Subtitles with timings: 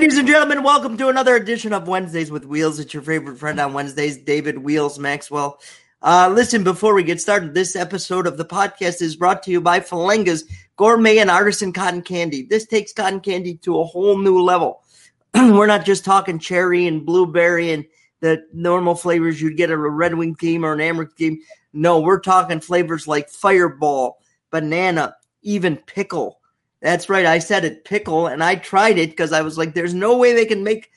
[0.00, 2.78] Ladies and gentlemen, welcome to another edition of Wednesdays with Wheels.
[2.80, 5.60] It's your favorite friend on Wednesdays, David Wheels Maxwell.
[6.00, 9.60] Uh, listen, before we get started, this episode of the podcast is brought to you
[9.60, 12.44] by Falenga's Gourmet and Artisan Cotton Candy.
[12.44, 14.82] This takes cotton candy to a whole new level.
[15.34, 17.84] We're not just talking cherry and blueberry and
[18.20, 21.40] the normal flavors you'd get at a Red Wing team or an Amerks team.
[21.74, 24.18] No, we're talking flavors like Fireball,
[24.50, 26.39] banana, even pickle.
[26.80, 27.26] That's right.
[27.26, 30.32] I said it, pickle, and I tried it because I was like, there's no way
[30.32, 30.90] they can make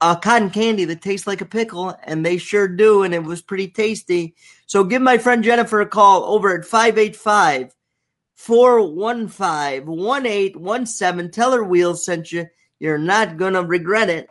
[0.00, 3.42] a cotton candy that tastes like a pickle, and they sure do, and it was
[3.42, 4.34] pretty tasty.
[4.66, 7.74] So give my friend Jennifer a call over at 585
[8.34, 11.30] 415 1817.
[11.30, 12.46] Tell her Wheels sent you.
[12.80, 14.28] You're not going to regret it.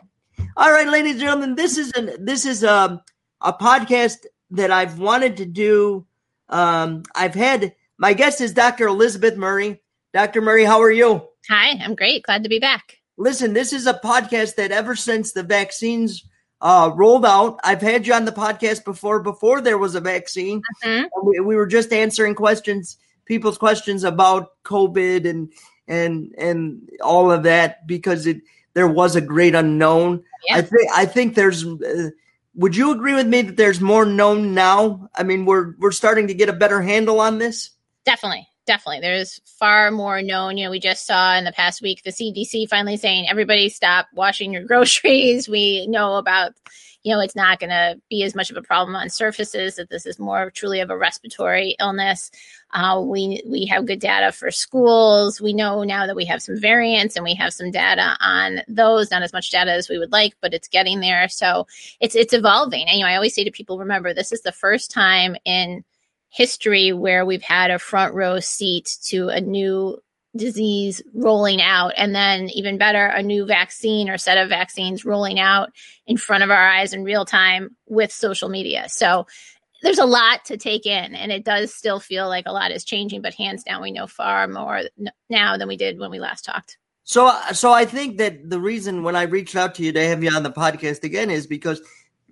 [0.56, 3.00] All right, ladies and gentlemen, this is an, this is a, um,
[3.40, 6.06] a podcast that I've wanted to do.
[6.48, 8.86] Um, I've had my guest is Dr.
[8.86, 9.81] Elizabeth Murray.
[10.12, 10.42] Dr.
[10.42, 11.26] Murray, how are you?
[11.48, 12.24] Hi, I'm great.
[12.24, 12.98] Glad to be back.
[13.16, 16.24] Listen, this is a podcast that ever since the vaccines
[16.60, 20.62] uh, rolled out, I've had you on the podcast before, before there was a vaccine.
[20.84, 21.06] Mm-hmm.
[21.26, 25.52] We, we, were just answering questions, people's questions about COVID and
[25.88, 28.42] and and all of that because it
[28.74, 30.22] there was a great unknown.
[30.46, 30.56] Yeah.
[30.56, 31.64] I think I think there's.
[31.66, 32.10] Uh,
[32.54, 35.08] would you agree with me that there's more known now?
[35.16, 37.70] I mean, we're we're starting to get a better handle on this.
[38.04, 39.00] Definitely definitely.
[39.00, 40.56] There's far more known.
[40.56, 44.06] You know we just saw in the past week the cdc finally saying everybody stop
[44.14, 45.48] washing your groceries.
[45.48, 46.52] We know about
[47.02, 49.90] you know it's not going to be as much of a problem on surfaces that
[49.90, 52.30] this is more truly of a respiratory illness.
[52.72, 55.40] Uh, we we have good data for schools.
[55.40, 59.10] We know now that we have some variants and we have some data on those
[59.10, 61.28] not as much data as we would like but it's getting there.
[61.28, 61.66] So
[62.00, 62.86] it's it's evolving.
[62.88, 65.84] And you know i always say to people remember this is the first time in
[66.32, 69.98] history where we've had a front row seat to a new
[70.34, 71.92] disease rolling out.
[71.96, 75.70] And then even better a new vaccine or set of vaccines rolling out
[76.06, 78.88] in front of our eyes in real time with social media.
[78.88, 79.26] So
[79.82, 82.84] there's a lot to take in and it does still feel like a lot is
[82.84, 84.82] changing but hands down we know far more
[85.28, 86.78] now than we did when we last talked.
[87.04, 90.22] So so i think that the reason when i reached out to you to have
[90.22, 91.82] you on the podcast again is because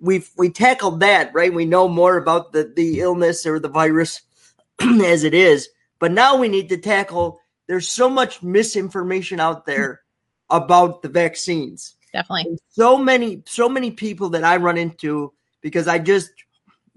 [0.01, 1.53] we've we tackled that, right?
[1.53, 4.21] We know more about the the illness or the virus
[4.81, 5.69] as it is,
[5.99, 7.39] but now we need to tackle.
[7.67, 10.01] There's so much misinformation out there
[10.49, 11.95] about the vaccines.
[12.11, 15.31] Definitely, and so many so many people that I run into
[15.61, 16.31] because I just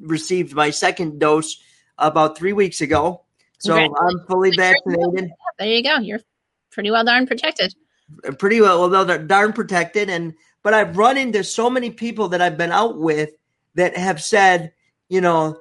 [0.01, 1.63] received my second dose
[1.99, 3.25] about three weeks ago,
[3.59, 5.31] so I'm fully vaccinated.
[5.59, 5.99] There you go.
[5.99, 6.21] You're
[6.73, 7.75] pretty well darn protected.
[8.39, 12.57] Pretty well, well, darn protected, and but I've run into so many people that I've
[12.57, 13.31] been out with
[13.75, 14.73] that have said,
[15.09, 15.57] you know,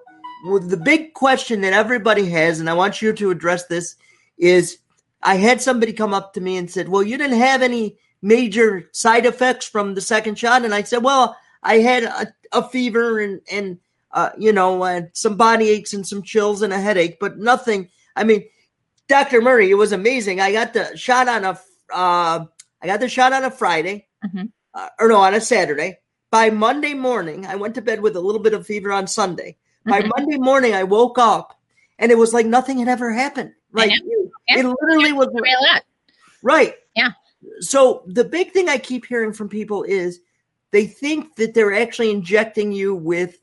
[0.46, 3.96] well, the big question that everybody has, and I want you to address this,
[4.38, 4.80] is
[5.22, 8.90] I had somebody come up to me and said, Well, you didn't have any major
[8.94, 10.66] side effects from the second shot.
[10.66, 13.80] And I said, Well, I had a, a fever and, and
[14.12, 17.90] uh, you know, some body aches and some chills and a headache, but nothing.
[18.16, 18.44] I mean,
[19.08, 19.42] Dr.
[19.42, 20.40] Murray, it was amazing.
[20.40, 21.59] I got the shot on a,
[21.94, 22.46] uh,
[22.81, 24.08] I got the shot on a Friday.
[24.25, 26.00] Mm-hmm uh, or no, on a Saturday.
[26.32, 29.58] By Monday morning, I went to bed with a little bit of fever on Sunday.
[29.86, 30.10] By mm-hmm.
[30.16, 31.60] Monday morning, I woke up
[32.00, 33.54] and it was like nothing had ever happened.
[33.72, 33.92] Right.
[34.48, 34.60] Yeah.
[34.60, 35.30] It literally was
[36.42, 36.74] right.
[36.96, 37.12] Yeah.
[37.60, 40.20] So the big thing I keep hearing from people is
[40.72, 43.38] they think that they're actually injecting you with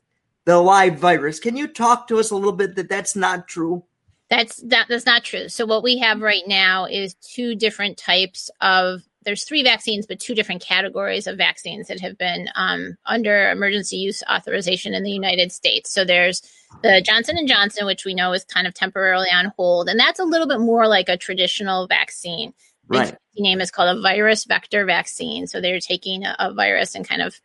[0.45, 1.39] the live virus.
[1.39, 3.83] Can you talk to us a little bit that that's not true?
[4.29, 5.49] That's that, that's not true.
[5.49, 10.19] So what we have right now is two different types of there's three vaccines, but
[10.19, 15.11] two different categories of vaccines that have been um, under emergency use authorization in the
[15.11, 15.93] United States.
[15.93, 16.41] So there's
[16.81, 20.19] the Johnson and Johnson, which we know is kind of temporarily on hold, and that's
[20.19, 22.53] a little bit more like a traditional vaccine.
[22.87, 23.15] Right.
[23.35, 25.47] The name is called a virus vector vaccine.
[25.47, 27.39] So they're taking a, a virus and kind of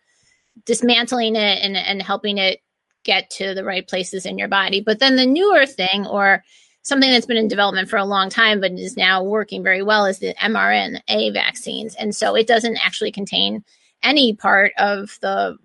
[0.65, 2.61] dismantling it and, and helping it
[3.05, 4.81] get to the right places in your body.
[4.81, 6.43] But then the newer thing, or
[6.87, 10.07] something that's been in development for a long time, but is now working very well
[10.07, 11.97] is the mRNA vaccines.
[11.97, 13.65] And so it doesn't actually contain
[14.05, 15.57] any part of the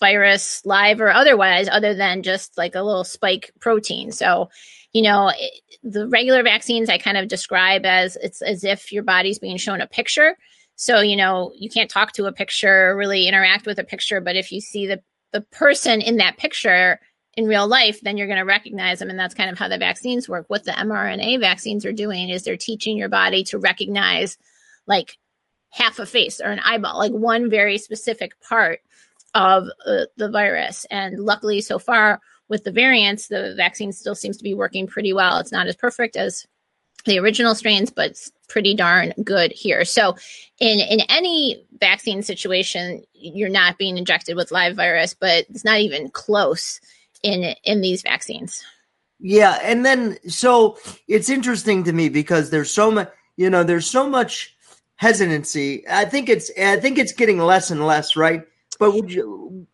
[0.00, 4.10] virus, live or otherwise, other than just like a little spike protein.
[4.10, 4.50] So,
[4.92, 5.52] you know, it,
[5.84, 9.80] the regular vaccines I kind of describe as it's as if your body's being shown
[9.80, 10.36] a picture.
[10.74, 14.34] So, you know, you can't talk to a picture, really interact with a picture, but
[14.34, 15.00] if you see the
[15.32, 16.98] the person in that picture
[17.36, 19.10] in real life, then you're going to recognize them.
[19.10, 20.46] And that's kind of how the vaccines work.
[20.48, 24.38] What the mRNA vaccines are doing is they're teaching your body to recognize
[24.86, 25.18] like
[25.70, 28.80] half a face or an eyeball, like one very specific part
[29.34, 30.86] of uh, the virus.
[30.90, 35.12] And luckily, so far with the variants, the vaccine still seems to be working pretty
[35.12, 35.38] well.
[35.38, 36.46] It's not as perfect as
[37.04, 39.84] the original strains, but it's pretty darn good here.
[39.84, 40.16] So,
[40.58, 45.80] in in any vaccine situation, you're not being injected with live virus, but it's not
[45.80, 46.80] even close
[47.22, 48.64] in in these vaccines.
[49.18, 50.78] Yeah, and then so
[51.08, 54.54] it's interesting to me because there's so much, you know, there's so much
[54.96, 55.84] hesitancy.
[55.88, 58.42] I think it's I think it's getting less and less, right?
[58.78, 59.66] But would you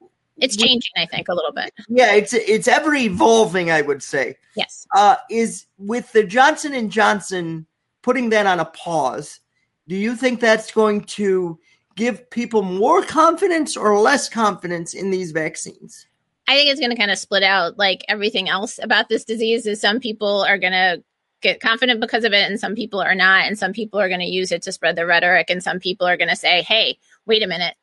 [0.43, 1.73] it's changing, I think, a little bit.
[1.89, 4.37] Yeah, it's it's ever evolving, I would say.
[4.56, 4.87] Yes.
[4.95, 7.67] Uh, is with the Johnson and Johnson
[8.03, 9.41] putting that on a pause,
[9.87, 11.59] do you think that's going to
[11.95, 16.06] give people more confidence or less confidence in these vaccines?
[16.49, 19.67] I think it's going to kind of split out like everything else about this disease
[19.67, 21.03] is some people are going to
[21.41, 24.21] get confident because of it and some people are not and some people are going
[24.21, 26.99] to use it to spread the rhetoric and some people are going to say, "Hey,
[27.27, 27.75] wait a minute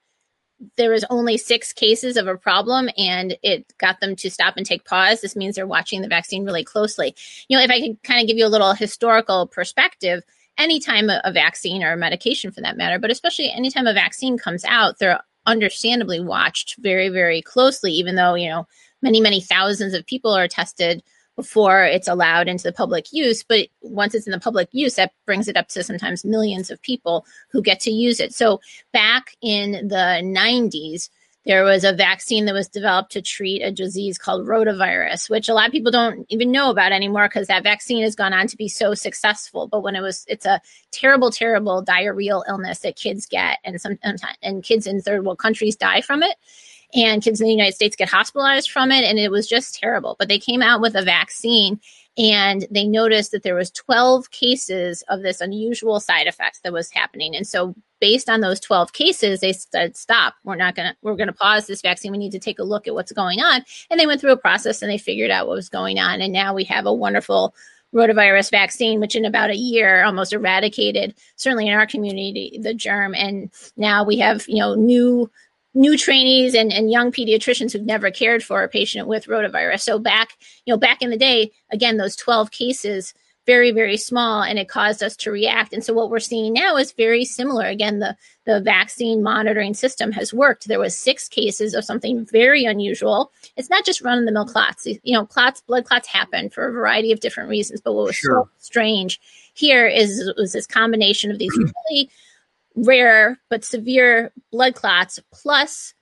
[0.76, 4.66] there was only six cases of a problem and it got them to stop and
[4.66, 5.22] take pause.
[5.22, 7.16] This means they're watching the vaccine really closely.
[7.48, 10.24] You know, if I could kind of give you a little historical perspective,
[10.58, 14.38] anytime a, a vaccine or a medication for that matter, but especially anytime a vaccine
[14.38, 18.68] comes out, they're understandably watched very, very closely, even though, you know,
[19.02, 21.02] many, many thousands of people are tested
[21.36, 23.44] before it's allowed into the public use.
[23.44, 26.82] But once it's in the public use, that brings it up to sometimes millions of
[26.82, 28.34] people who get to use it.
[28.34, 28.60] So
[28.94, 31.10] back in the 90s,
[31.50, 35.54] there was a vaccine that was developed to treat a disease called rotavirus, which a
[35.56, 38.56] lot of people don't even know about anymore because that vaccine has gone on to
[38.56, 39.68] be so successful.
[39.68, 40.62] But when it was, it's a
[40.92, 43.98] terrible, terrible diarrheal illness that kids get, and some
[44.44, 46.36] and kids in third world countries die from it
[46.94, 50.16] and kids in the United States get hospitalized from it and it was just terrible.
[50.20, 51.80] But they came out with a vaccine
[52.16, 56.92] and they noticed that there was 12 cases of this unusual side effects that was
[56.92, 57.36] happening.
[57.36, 61.16] And so based on those 12 cases, they said, stop, we're not going to, we're
[61.16, 62.12] going to pause this vaccine.
[62.12, 63.64] We need to take a look at what's going on.
[63.90, 66.22] And they went through a process and they figured out what was going on.
[66.22, 67.54] And now we have a wonderful
[67.94, 73.16] rotavirus vaccine, which in about a year almost eradicated, certainly in our community, the germ.
[73.16, 75.30] And now we have, you know, new
[75.76, 79.82] new trainees and, and young pediatricians who've never cared for a patient with rotavirus.
[79.82, 80.30] So back,
[80.66, 83.14] you know, back in the day, again, those 12 cases,
[83.50, 85.74] very, very small, and it caused us to react.
[85.74, 87.66] And so what we're seeing now is very similar.
[87.66, 88.16] Again, the,
[88.46, 90.68] the vaccine monitoring system has worked.
[90.68, 93.32] There was six cases of something very unusual.
[93.58, 94.86] It's not just run of the mill clots.
[94.86, 97.82] You know, clots, blood clots happen for a variety of different reasons.
[97.82, 98.44] But what was sure.
[98.44, 99.20] so strange
[99.56, 101.58] here is was this combination of these
[101.90, 102.12] really
[102.76, 105.96] rare but severe blood clots plus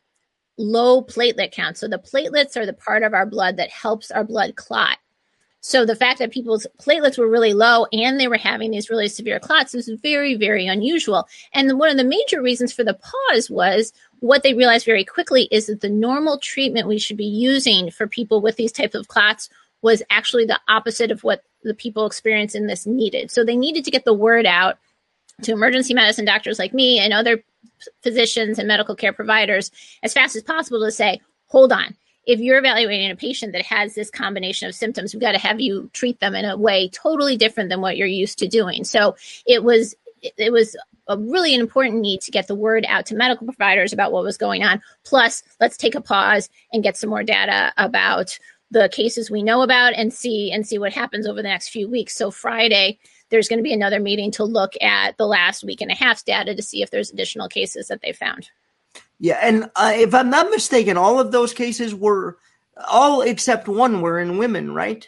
[0.58, 1.78] low platelet count.
[1.78, 4.98] So the platelets are the part of our blood that helps our blood clot.
[5.62, 9.08] So the fact that people's platelets were really low and they were having these really
[9.08, 11.28] severe clots is very, very unusual.
[11.54, 15.48] And one of the major reasons for the pause was what they realized very quickly
[15.52, 19.08] is that the normal treatment we should be using for people with these types of
[19.08, 19.50] clots
[19.82, 23.30] was actually the opposite of what the people experiencing this needed.
[23.32, 24.78] So they needed to get the word out
[25.44, 27.44] to emergency medicine doctors like me and other
[28.02, 29.72] physicians and medical care providers
[30.02, 31.96] as fast as possible to say, hold on.
[32.28, 35.60] If you're evaluating a patient that has this combination of symptoms, we've got to have
[35.60, 38.84] you treat them in a way totally different than what you're used to doing.
[38.84, 39.16] So
[39.46, 40.76] it was it was
[41.08, 44.38] a really important need to get the word out to medical providers about what was
[44.38, 44.82] going on.
[45.06, 48.38] Plus, let's take a pause and get some more data about
[48.72, 51.90] the cases we know about and see and see what happens over the next few
[51.90, 52.16] weeks.
[52.16, 55.92] So Friday, there's going to be another meeting to look at the last week and
[55.92, 58.50] a half's data to see if there's additional cases that they found.
[59.20, 62.38] Yeah, and uh, if I'm not mistaken, all of those cases were
[62.88, 65.08] all except one were in women, right?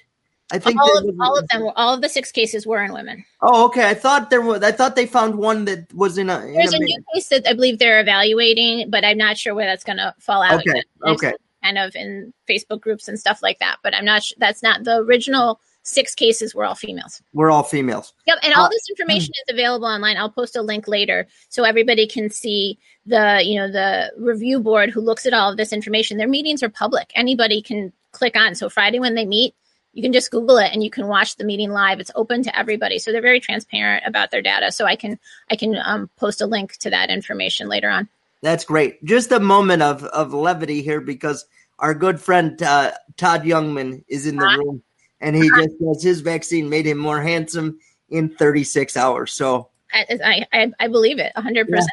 [0.51, 2.91] I think all of, all of them, were, all of the six cases were in
[2.91, 3.23] women.
[3.41, 3.87] Oh, okay.
[3.87, 4.63] I thought there was.
[4.63, 6.39] I thought they found one that was in a.
[6.39, 9.53] In There's a, a new case that I believe they're evaluating, but I'm not sure
[9.53, 10.61] where that's going to fall out.
[10.61, 10.81] Okay.
[11.05, 11.33] Okay.
[11.63, 14.23] Kind of in Facebook groups and stuff like that, but I'm not.
[14.39, 17.21] That's not the original six cases were all females.
[17.33, 18.13] We're all females.
[18.27, 20.17] Yep, and all uh, this information is available online.
[20.17, 24.89] I'll post a link later so everybody can see the, you know, the review board
[24.89, 26.17] who looks at all of this information.
[26.17, 27.11] Their meetings are public.
[27.15, 28.55] Anybody can click on.
[28.55, 29.55] So Friday when they meet,
[29.93, 31.99] you can just Google it and you can watch the meeting live.
[31.99, 34.71] It's open to everybody, so they're very transparent about their data.
[34.71, 35.19] So I can
[35.49, 38.07] I can um, post a link to that information later on.
[38.41, 39.03] That's great.
[39.03, 41.45] Just a moment of of levity here because
[41.79, 44.83] our good friend uh, Todd Youngman is in the uh, room
[45.21, 49.33] and he just says his vaccine made him more handsome in 36 hours.
[49.33, 51.67] So I I, I believe it 100.
[51.67, 51.75] Yeah.
[51.75, 51.91] percent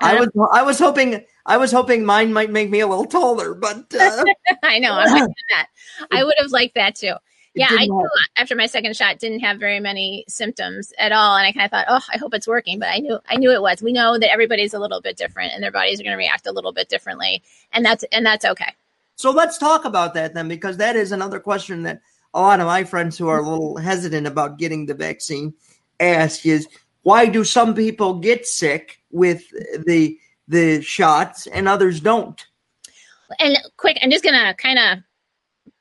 [0.00, 3.54] I was I was hoping I was hoping mine might make me a little taller,
[3.54, 4.24] but uh,
[4.62, 5.68] I know I'm that.
[6.12, 7.14] I would have liked that too.
[7.54, 11.44] Yeah, I knew after my second shot didn't have very many symptoms at all, and
[11.44, 12.78] I kind of thought, oh, I hope it's working.
[12.78, 13.82] But I knew I knew it was.
[13.82, 16.46] We know that everybody's a little bit different, and their bodies are going to react
[16.46, 17.42] a little bit differently,
[17.72, 18.72] and that's and that's okay.
[19.16, 22.00] So let's talk about that then, because that is another question that
[22.38, 25.52] a lot of my friends who are a little hesitant about getting the vaccine.
[25.98, 26.68] ask is
[27.02, 29.42] why do some people get sick with
[29.86, 30.16] the
[30.46, 32.46] the shots and others don't?
[33.40, 34.98] And quick, I'm just gonna kind of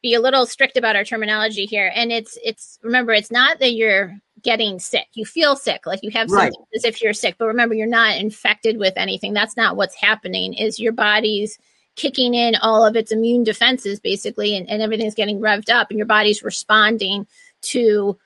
[0.01, 1.91] be a little strict about our terminology here.
[1.93, 5.07] And it's it's remember, it's not that you're getting sick.
[5.13, 6.75] You feel sick, like you have symptoms right.
[6.75, 9.33] as if you're sick, but remember, you're not infected with anything.
[9.33, 10.55] That's not what's happening.
[10.55, 11.59] Is your body's
[11.97, 15.99] kicking in all of its immune defenses basically, and, and everything's getting revved up, and
[15.99, 17.27] your body's responding
[17.63, 18.17] to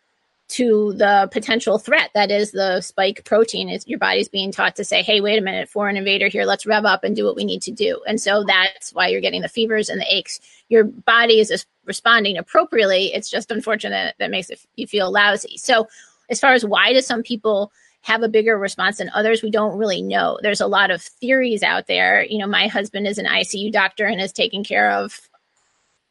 [0.50, 3.70] to the potential threat that is the spike protein.
[3.70, 6.66] Is your body's being taught to say hey wait a minute foreign invader here let's
[6.66, 8.01] rev up and do what we need to do.
[8.06, 10.42] And so that's why you're getting the fevers and the aches.
[10.68, 13.13] Your body is responding appropriately.
[13.13, 15.58] It's just unfortunate that makes it, you feel lousy.
[15.58, 15.88] So
[16.30, 19.77] as far as why do some people have a bigger response than others we don't
[19.77, 23.25] really know there's a lot of theories out there you know my husband is an
[23.25, 25.29] icu doctor and is taking care of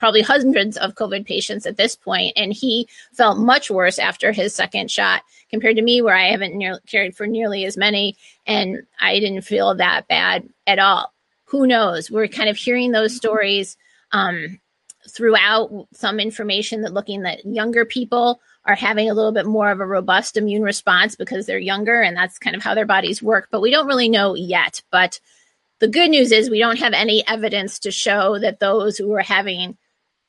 [0.00, 4.54] probably hundreds of COVID patients at this point, and he felt much worse after his
[4.54, 8.16] second shot compared to me, where I haven't cared for nearly as many,
[8.46, 11.12] and I didn't feel that bad at all.
[11.44, 12.10] Who knows?
[12.10, 13.76] We're kind of hearing those stories
[14.12, 14.58] um,
[15.08, 15.86] throughout.
[15.92, 19.86] Some information that looking that younger people are having a little bit more of a
[19.86, 23.48] robust immune response because they're younger, and that's kind of how their bodies work.
[23.50, 24.82] But we don't really know yet.
[24.90, 25.20] But
[25.78, 29.22] the good news is we don't have any evidence to show that those who are
[29.22, 29.78] having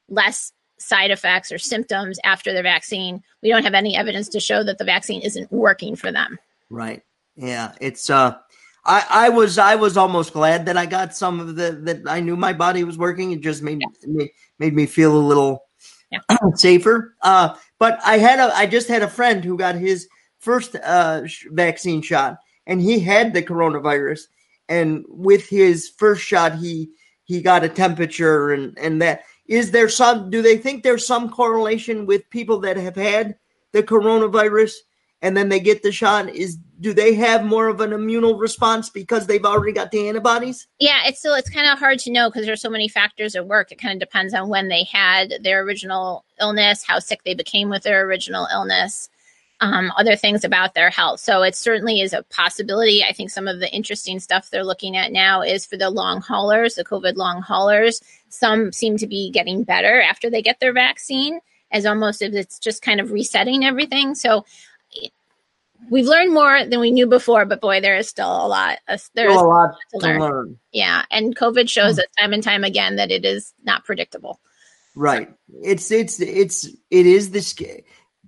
[0.07, 3.21] less side effects or symptoms after the vaccine.
[3.43, 6.39] We don't have any evidence to show that the vaccine isn't working for them.
[6.69, 7.03] Right.
[7.35, 7.73] Yeah.
[7.79, 8.37] It's uh
[8.83, 12.19] I, I was I was almost glad that I got some of the that I
[12.19, 13.31] knew my body was working.
[13.31, 13.87] It just made yeah.
[14.07, 15.65] made, made me feel a little
[16.11, 16.19] yeah.
[16.55, 17.15] safer.
[17.21, 20.07] Uh, but I had a I just had a friend who got his
[20.37, 24.27] first uh, vaccine shot, and he had the coronavirus.
[24.69, 26.91] And with his first shot, he
[27.23, 31.27] he got a temperature and and that is there some do they think there's some
[31.27, 33.35] correlation with people that have had
[33.71, 34.73] the coronavirus
[35.21, 38.89] and then they get the shot is do they have more of an immune response
[38.89, 42.29] because they've already got the antibodies yeah it's still it's kind of hard to know
[42.29, 45.33] because there's so many factors at work it kind of depends on when they had
[45.43, 49.09] their original illness how sick they became with their original illness
[49.61, 51.19] um, other things about their health.
[51.19, 53.03] So it certainly is a possibility.
[53.03, 56.19] I think some of the interesting stuff they're looking at now is for the long
[56.19, 58.01] haulers, the COVID long haulers.
[58.29, 61.39] Some seem to be getting better after they get their vaccine,
[61.71, 64.15] as almost if it's just kind of resetting everything.
[64.15, 64.45] So
[65.89, 68.79] we've learned more than we knew before, but boy, there is still a lot.
[68.87, 70.19] Uh, there's a lot to learn.
[70.19, 70.59] to learn.
[70.71, 74.39] Yeah, and COVID shows us time and time again that it is not predictable.
[74.95, 75.33] Right.
[75.61, 77.53] It's it's it's it is this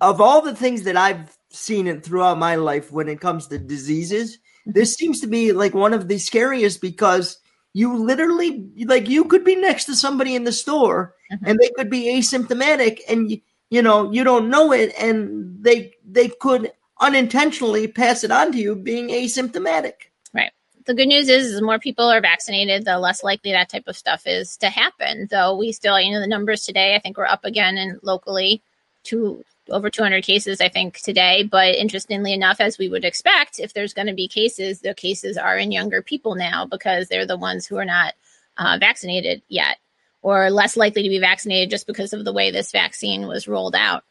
[0.01, 3.57] of all the things that I've seen it throughout my life when it comes to
[3.57, 4.71] diseases, mm-hmm.
[4.71, 7.39] this seems to be like one of the scariest because
[7.73, 11.45] you literally like you could be next to somebody in the store mm-hmm.
[11.45, 15.93] and they could be asymptomatic and you, you know you don't know it and they
[16.05, 19.93] they could unintentionally pass it on to you being asymptomatic
[20.33, 20.51] right
[20.85, 23.97] the good news is, is more people are vaccinated the less likely that type of
[23.97, 27.25] stuff is to happen though we still you know the numbers today i think we're
[27.25, 28.61] up again and locally
[29.03, 31.43] to over 200 cases, I think, today.
[31.43, 35.37] But interestingly enough, as we would expect, if there's going to be cases, the cases
[35.37, 38.13] are in younger people now because they're the ones who are not
[38.57, 39.77] uh, vaccinated yet
[40.21, 43.75] or less likely to be vaccinated just because of the way this vaccine was rolled
[43.75, 44.03] out.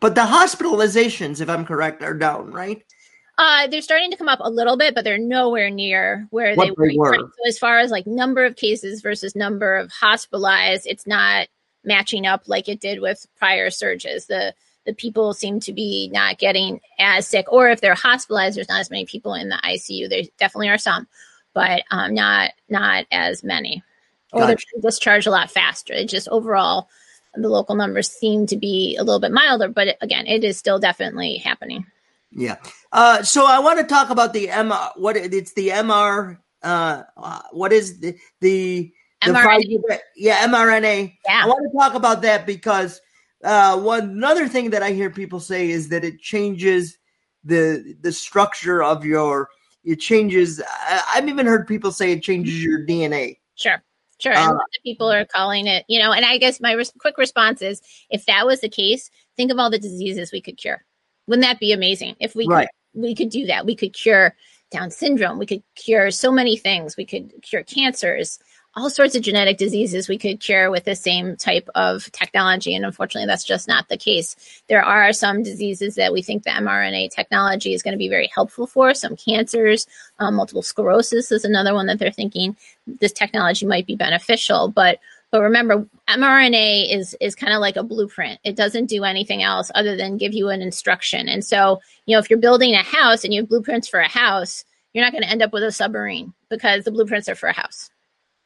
[0.00, 2.82] But the hospitalizations, if I'm correct, are down, right?
[3.38, 6.68] Uh, they're starting to come up a little bit, but they're nowhere near where they,
[6.68, 7.14] they were.
[7.14, 11.48] So as far as like number of cases versus number of hospitalized, it's not
[11.82, 14.26] matching up like it did with prior surges.
[14.26, 14.54] The
[14.86, 18.80] the people seem to be not getting as sick, or if they're hospitalized, there's not
[18.80, 20.08] as many people in the ICU.
[20.08, 21.06] There definitely are some,
[21.54, 23.82] but um, not not as many.
[24.32, 24.56] Or gotcha.
[24.74, 25.92] they're discharged a lot faster.
[25.92, 26.88] It just overall,
[27.34, 30.78] the local numbers seem to be a little bit milder, but again, it is still
[30.78, 31.86] definitely happening.
[32.32, 32.56] Yeah.
[32.92, 34.90] Uh, so I want to talk about the MR.
[34.96, 36.38] What it's the MR.
[36.62, 37.02] Uh,
[37.52, 38.92] what is the the,
[39.24, 39.98] the mRNA.
[40.16, 41.16] yeah mRNA.
[41.26, 41.42] Yeah.
[41.44, 43.00] I want to talk about that because
[43.42, 46.98] uh, one another thing that I hear people say is that it changes
[47.44, 49.48] the the structure of your.
[49.82, 50.60] It changes.
[50.68, 53.38] I, I've even heard people say it changes your DNA.
[53.54, 53.82] Sure.
[54.20, 54.34] Sure.
[54.34, 57.80] Uh, people are calling it, you know, and I guess my res- quick response is
[58.10, 60.84] if that was the case, think of all the diseases we could cure.
[61.26, 62.16] Wouldn't that be amazing?
[62.20, 62.68] If we right.
[62.94, 63.64] could, we could do that.
[63.64, 64.34] We could cure
[64.70, 65.38] Down syndrome.
[65.38, 66.96] We could cure so many things.
[66.96, 68.38] We could cure cancers
[68.80, 72.74] all sorts of genetic diseases we could cure with the same type of technology.
[72.74, 74.62] And unfortunately, that's just not the case.
[74.68, 78.30] There are some diseases that we think the mRNA technology is going to be very
[78.34, 78.94] helpful for.
[78.94, 79.86] Some cancers,
[80.18, 82.56] um, multiple sclerosis is another one that they're thinking
[82.86, 84.68] this technology might be beneficial.
[84.68, 84.98] But
[85.30, 88.40] But remember, mRNA is is kind of like a blueprint.
[88.44, 91.28] It doesn't do anything else other than give you an instruction.
[91.28, 94.08] And so, you know, if you're building a house and you have blueprints for a
[94.08, 97.48] house, you're not going to end up with a submarine because the blueprints are for
[97.48, 97.90] a house.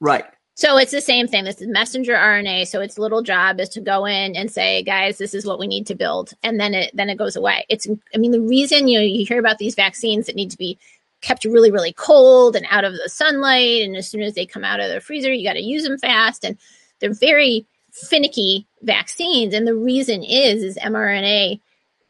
[0.01, 0.25] Right.
[0.57, 1.45] So it's the same thing.
[1.45, 2.69] This is messenger RNA.
[2.69, 5.67] So its little job is to go in and say, guys, this is what we
[5.67, 6.33] need to build.
[6.45, 7.67] And then it then it goes away.
[7.69, 10.59] It's I mean, the reason you know you hear about these vaccines that need to
[10.59, 10.79] be
[11.23, 13.83] kept really, really cold and out of the sunlight.
[13.83, 15.99] And as soon as they come out of the freezer, you got to use them
[15.99, 16.45] fast.
[16.45, 16.57] And
[17.01, 19.55] they're very finicky vaccines.
[19.55, 21.61] And the reason is is mRNA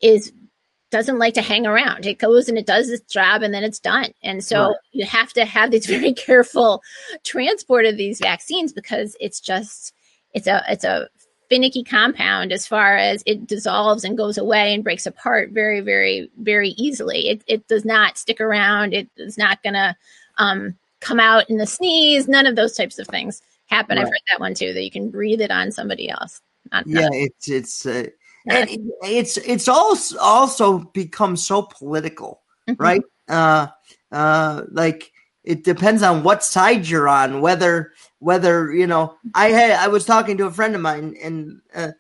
[0.03, 0.33] is
[0.95, 2.07] doesn't like to hang around.
[2.07, 4.15] It goes and it does its job and then it's done.
[4.23, 4.77] And so right.
[4.93, 6.83] you have to have these very careful
[7.25, 9.93] transport of these vaccines because it's just
[10.35, 11.09] it's a it's a
[11.51, 16.31] finicky compound as far as it dissolves and goes away and breaks apart very very
[16.39, 17.29] very easily.
[17.29, 18.95] It it does not stick around.
[18.95, 19.97] It is not going to
[20.39, 22.29] um, come out in the sneeze.
[22.29, 23.97] None of those types of things happen.
[23.97, 24.07] Right.
[24.07, 24.73] I've heard that one too.
[24.73, 26.41] That you can breathe it on somebody else.
[26.71, 27.85] Not, yeah, not, it's it's.
[27.85, 28.07] Uh,
[28.47, 28.69] and
[29.03, 32.83] it's it's also also become so political, mm-hmm.
[32.83, 33.03] right?
[33.29, 33.69] Uh,
[34.13, 35.13] uh, like
[35.45, 39.17] it depends on what side you're on, whether whether you know.
[39.35, 41.93] I had I was talking to a friend of mine, and uh,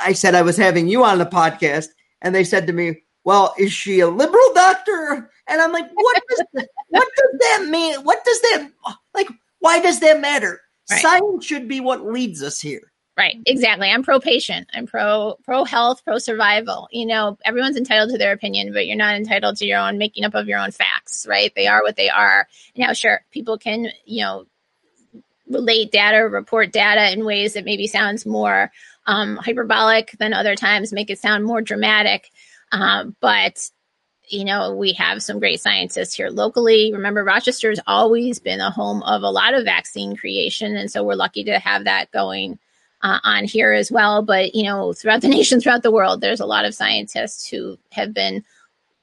[0.00, 1.88] I said I was having you on the podcast,
[2.22, 6.22] and they said to me, "Well, is she a liberal doctor?" And I'm like, "What
[6.28, 6.46] does
[6.88, 8.00] what does that mean?
[8.04, 8.70] What does that
[9.14, 9.28] like?
[9.58, 10.60] Why does that matter?
[10.90, 11.00] Right.
[11.00, 13.88] Science should be what leads us here." Right, exactly.
[13.88, 14.66] I'm pro patient.
[14.74, 16.88] I'm pro pro health, pro survival.
[16.90, 20.24] You know, everyone's entitled to their opinion, but you're not entitled to your own making
[20.24, 21.52] up of your own facts, right?
[21.54, 22.48] They are what they are.
[22.76, 24.46] Now, sure, people can, you know,
[25.48, 28.72] relate data, report data in ways that maybe sounds more
[29.06, 32.30] um, hyperbolic than other times, make it sound more dramatic.
[32.72, 33.70] Um, but
[34.28, 36.92] you know, we have some great scientists here locally.
[36.92, 41.04] Remember, Rochester has always been a home of a lot of vaccine creation, and so
[41.04, 42.58] we're lucky to have that going
[43.04, 44.22] uh, on here as well.
[44.22, 47.78] But, you know, throughout the nation, throughout the world, there's a lot of scientists who
[47.92, 48.42] have been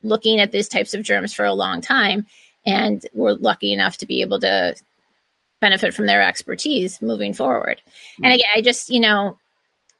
[0.03, 2.25] looking at these types of germs for a long time.
[2.65, 4.75] And we're lucky enough to be able to
[5.61, 7.81] benefit from their expertise moving forward.
[7.85, 8.25] Mm-hmm.
[8.25, 9.37] And again, I just, you know,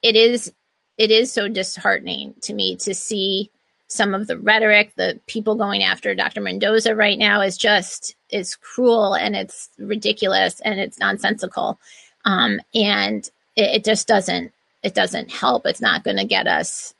[0.02, 0.52] it is
[0.98, 3.50] it is so disheartening to me to see
[3.88, 6.42] some of the rhetoric, the people going after Dr.
[6.42, 11.80] Mendoza right now is just is cruel and it's ridiculous and it's nonsensical.
[12.26, 14.52] Um, and it, it just doesn't
[14.84, 15.66] it doesn't help.
[15.66, 16.94] It's not going to get us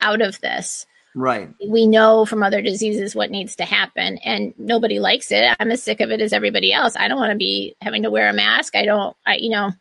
[0.00, 0.86] out of this.
[1.14, 1.48] Right.
[1.66, 5.56] We know from other diseases what needs to happen, and nobody likes it.
[5.58, 6.94] I'm as sick of it as everybody else.
[6.94, 8.76] I don't want to be having to wear a mask.
[8.76, 9.16] I don't.
[9.26, 9.72] I you know,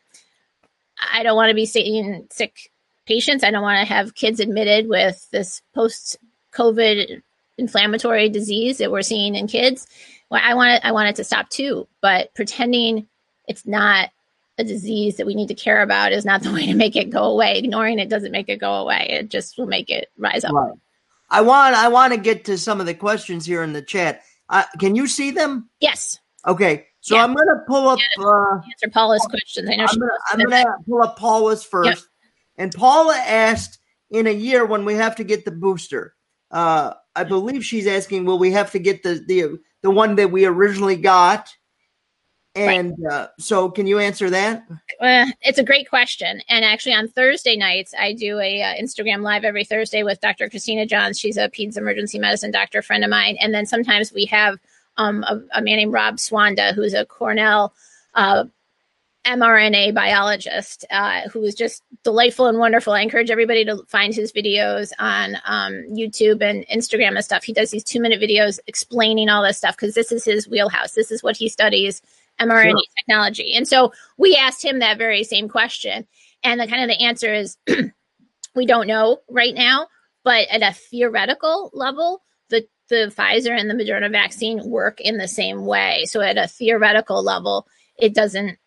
[1.14, 2.72] I don't want to be seeing sick
[3.06, 3.44] patients.
[3.44, 6.18] I don't want to have kids admitted with this post
[6.54, 7.22] COVID
[7.58, 9.88] inflammatory disease that we're seeing in kids.
[10.30, 11.88] Well, I want it, I want it to stop too.
[12.02, 13.08] But pretending
[13.46, 14.10] it's not
[14.58, 17.10] a disease that we need to care about is not the way to make it
[17.10, 17.58] go away.
[17.58, 19.08] Ignoring it doesn't make it go away.
[19.10, 20.54] It just will make it rise up.
[20.54, 20.74] Right.
[21.30, 24.22] I want I want to get to some of the questions here in the chat.
[24.50, 25.70] Uh, can you see them?
[25.80, 26.20] Yes.
[26.46, 26.88] Okay.
[27.02, 27.24] So yeah.
[27.24, 29.70] I'm going to pull up uh, answer Paula's questions.
[29.70, 31.88] I know I'm going to pull up Paula's first.
[31.88, 31.98] Yep.
[32.58, 36.16] And Paula asked in a year when we have to get the booster.
[36.52, 40.32] Uh, I believe she's asking, will we have to get the the the one that
[40.32, 41.54] we originally got?
[42.56, 43.14] And right.
[43.14, 44.66] uh, so, can you answer that?
[45.02, 46.42] Uh, it's a great question.
[46.48, 50.50] And actually, on Thursday nights, I do a uh, Instagram live every Thursday with Dr.
[50.50, 51.20] Christina Johns.
[51.20, 53.38] She's a peds emergency medicine doctor friend of mine.
[53.42, 54.58] And then sometimes we have
[54.96, 57.74] um, a, a, man named Rob Swanda, who's a Cornell
[58.14, 58.46] uh,
[59.26, 62.94] mRNA biologist, uh, who is just delightful and wonderful.
[62.94, 67.44] I encourage everybody to find his videos on um, YouTube and Instagram and stuff.
[67.44, 70.94] He does these two minute videos explaining all this stuff because this is his wheelhouse.
[70.94, 72.02] This is what he studies
[72.40, 72.82] mRNA sure.
[72.98, 73.54] technology.
[73.56, 76.08] And so we asked him that very same question.
[76.44, 77.58] And the kind of the answer is
[78.56, 79.88] we don't know right now,
[80.24, 85.28] but at a theoretical level, the the Pfizer and the Moderna vaccine work in the
[85.28, 86.06] same way.
[86.06, 87.68] So at a theoretical level,
[87.98, 88.58] it doesn't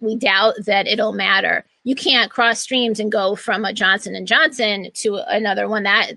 [0.00, 1.64] we doubt that it'll matter.
[1.84, 6.14] You can't cross streams and go from a Johnson and Johnson to another one that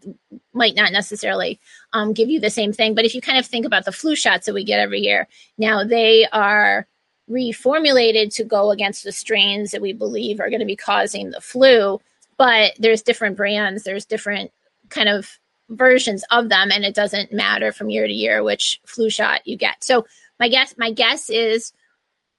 [0.54, 1.60] might not necessarily
[1.96, 2.94] um, give you the same thing.
[2.94, 5.28] But if you kind of think about the flu shots that we get every year,
[5.58, 6.88] now they are
[7.32, 11.40] reformulated to go against the strains that we believe are going to be causing the
[11.40, 12.02] flu.
[12.38, 14.52] But there's different brands, there's different
[14.90, 19.10] kind of versions of them, and it doesn't matter from year to year which flu
[19.10, 19.82] shot you get.
[19.82, 20.06] So
[20.38, 21.72] my guess, my guess is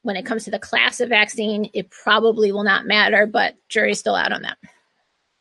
[0.03, 4.01] when it comes to the class of vaccine, it probably will not matter, but jury's
[4.01, 4.59] still out on that.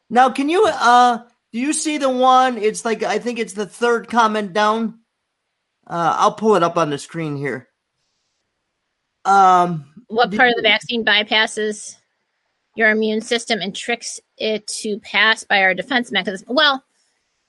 [0.10, 1.24] Now, can you uh
[1.56, 2.58] do you see the one?
[2.58, 5.00] It's like I think it's the third comment down.
[5.88, 7.70] Uh, I'll pull it up on the screen here.
[9.24, 11.96] Um, what part of the vaccine bypasses?
[12.76, 16.48] your immune system and tricks it to pass by our defense mechanism.
[16.52, 16.84] Well,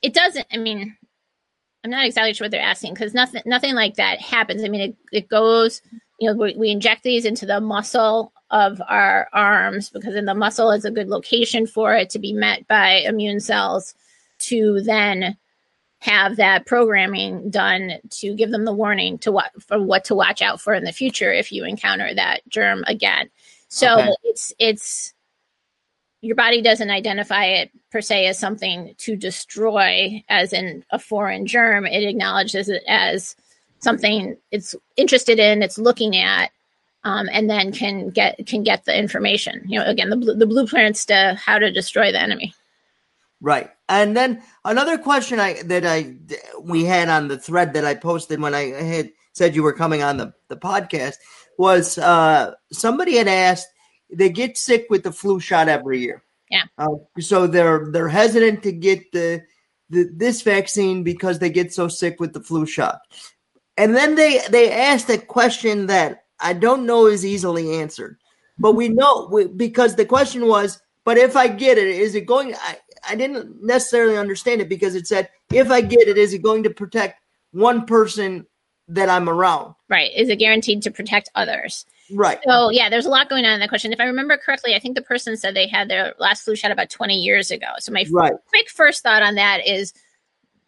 [0.01, 0.47] it doesn't.
[0.53, 0.97] I mean,
[1.85, 4.63] I'm not exactly sure what they're asking because nothing nothing like that happens.
[4.63, 5.83] I mean, it, it goes.
[6.21, 10.35] You know, we, we inject these into the muscle of our arms because in the
[10.35, 13.95] muscle is a good location for it to be met by immune cells
[14.39, 15.37] to then
[15.99, 20.43] have that programming done to give them the warning to what for what to watch
[20.43, 23.29] out for in the future if you encounter that germ again.
[23.69, 24.13] So okay.
[24.25, 25.15] it's it's
[26.21, 31.47] your body doesn't identify it per se as something to destroy as in a foreign
[31.47, 33.37] germ it acknowledges it as
[33.81, 36.51] something it's interested in it's looking at
[37.07, 41.05] um, and then can get can get the information you know again the, the blueprints
[41.07, 42.53] to how to destroy the enemy
[43.41, 46.15] right and then another question i that i
[46.63, 50.03] we had on the thread that i posted when i had said you were coming
[50.03, 51.17] on the, the podcast
[51.59, 53.69] was uh, somebody had asked
[54.11, 56.23] they get sick with the flu shot every year.
[56.51, 56.65] Yeah.
[56.79, 59.43] Uh, so they're they're hesitant to get the,
[59.91, 63.01] the this vaccine because they get so sick with the flu shot.
[63.77, 68.19] And then they they asked a question that I don't know is easily answered.
[68.59, 72.27] But we know we, because the question was, but if I get it, is it
[72.27, 76.33] going I, I didn't necessarily understand it because it said if I get it, is
[76.33, 77.21] it going to protect
[77.53, 78.47] one person
[78.89, 79.75] that I'm around?
[79.89, 80.11] Right.
[80.15, 81.85] Is it guaranteed to protect others?
[82.11, 82.39] Right.
[82.47, 83.93] So yeah, there's a lot going on in that question.
[83.93, 86.71] If I remember correctly, I think the person said they had their last flu shot
[86.71, 87.67] about 20 years ago.
[87.79, 88.33] So my right.
[88.49, 89.93] quick first thought on that is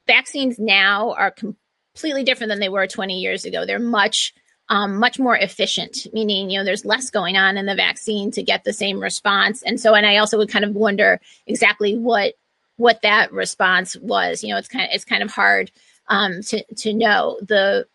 [0.07, 3.65] vaccines now are completely different than they were 20 years ago.
[3.65, 4.35] They're much
[4.69, 8.43] um, much more efficient, meaning you know there's less going on in the vaccine to
[8.43, 9.63] get the same response.
[9.63, 12.35] And so, and I also would kind of wonder exactly what
[12.77, 14.43] what that response was.
[14.43, 15.71] You know, it's kind of it's kind of hard
[16.09, 17.87] um, to to know the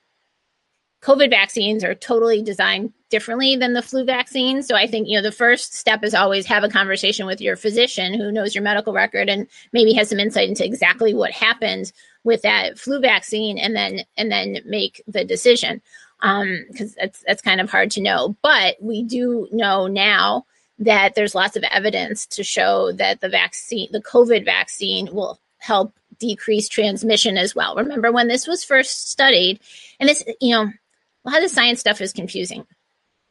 [1.03, 4.63] COVID vaccines are totally designed differently than the flu vaccine.
[4.63, 7.57] So I think, you know, the first step is always have a conversation with your
[7.57, 11.91] physician who knows your medical record and maybe has some insight into exactly what happened
[12.23, 15.81] with that flu vaccine and then and then make the decision.
[16.23, 18.35] Um, because that's that's kind of hard to know.
[18.41, 20.45] But we do know now
[20.79, 25.93] that there's lots of evidence to show that the vaccine, the COVID vaccine will help
[26.19, 27.75] decrease transmission as well.
[27.75, 29.59] Remember when this was first studied,
[29.99, 30.71] and this, you know,
[31.25, 32.65] a lot of the science stuff is confusing.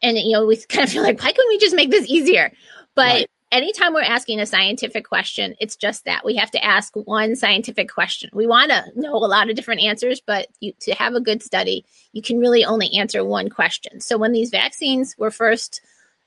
[0.02, 2.52] And, you know, we kind of feel like, why couldn't we just make this easier?
[2.94, 3.30] But right.
[3.52, 7.92] Anytime we're asking a scientific question, it's just that we have to ask one scientific
[7.92, 8.30] question.
[8.32, 11.42] We want to know a lot of different answers, but you, to have a good
[11.42, 14.00] study, you can really only answer one question.
[14.00, 15.82] So when these vaccines were first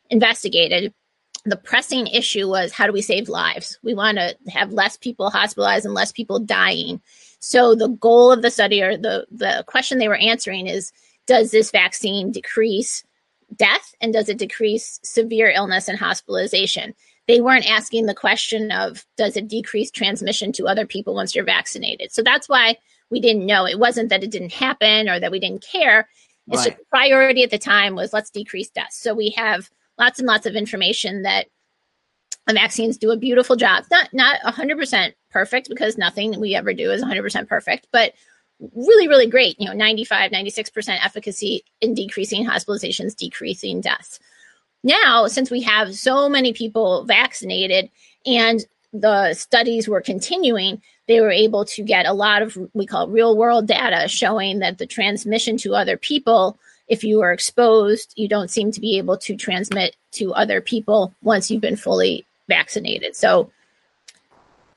[0.09, 0.93] investigated,
[1.45, 3.77] the pressing issue was how do we save lives?
[3.83, 7.01] We want to have less people hospitalized and less people dying.
[7.39, 10.91] So the goal of the study or the, the question they were answering is
[11.27, 13.03] does this vaccine decrease
[13.55, 16.93] death and does it decrease severe illness and hospitalization?
[17.27, 21.43] They weren't asking the question of does it decrease transmission to other people once you're
[21.43, 22.11] vaccinated?
[22.11, 22.77] So that's why
[23.09, 23.65] we didn't know.
[23.65, 26.07] It wasn't that it didn't happen or that we didn't care.
[26.47, 26.75] It's right.
[26.75, 28.97] just priority at the time was let's decrease deaths.
[28.99, 31.47] So we have lots and lots of information that
[32.45, 33.85] the vaccines do a beautiful job.
[33.91, 38.13] Not not 100% perfect because nothing we ever do is 100% perfect, but
[38.75, 44.19] really, really great, you know, 95, 96% efficacy in decreasing hospitalizations, decreasing deaths.
[44.85, 47.89] Now, since we have so many people vaccinated
[48.23, 53.07] and the studies were continuing, they were able to get a lot of we call
[53.07, 58.27] real world data showing that the transmission to other people, if you are exposed, you
[58.27, 63.15] don't seem to be able to transmit to other people once you've been fully vaccinated.
[63.15, 63.49] So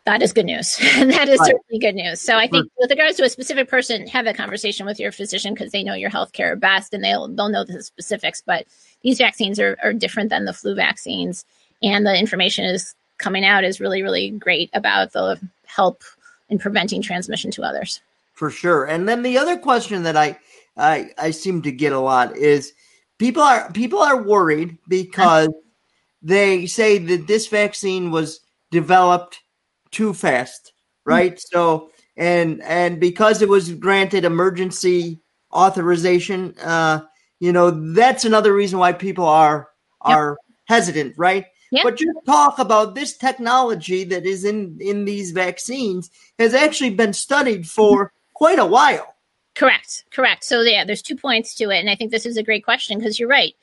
[0.08, 0.76] that is good news.
[0.78, 1.46] that is right.
[1.46, 2.18] certainly good news.
[2.18, 5.52] So I think with regards to a specific person, have a conversation with your physician
[5.52, 8.42] because they know your healthcare best and they'll they'll know the specifics.
[8.44, 8.64] But
[9.02, 11.44] these vaccines are, are different than the flu vaccines,
[11.82, 16.02] and the information is coming out is really really great about the help
[16.48, 18.00] in preventing transmission to others.
[18.32, 18.86] For sure.
[18.86, 20.38] And then the other question that I
[20.78, 22.72] I, I seem to get a lot is
[23.18, 24.86] people are people are worried uh-huh.
[24.88, 25.48] because
[26.22, 28.40] they say that this vaccine was
[28.70, 29.40] developed
[29.90, 30.72] too fast,
[31.04, 31.32] right?
[31.32, 31.56] Mm-hmm.
[31.56, 35.20] So and and because it was granted emergency
[35.52, 37.00] authorization, uh,
[37.40, 39.68] you know, that's another reason why people are
[40.00, 40.56] are yep.
[40.66, 41.46] hesitant, right?
[41.70, 41.84] Yep.
[41.84, 47.12] But just talk about this technology that is in in these vaccines has actually been
[47.12, 48.32] studied for mm-hmm.
[48.34, 49.14] quite a while.
[49.54, 50.44] Correct, correct.
[50.44, 52.98] So yeah, there's two points to it, and I think this is a great question
[52.98, 53.54] because you're right.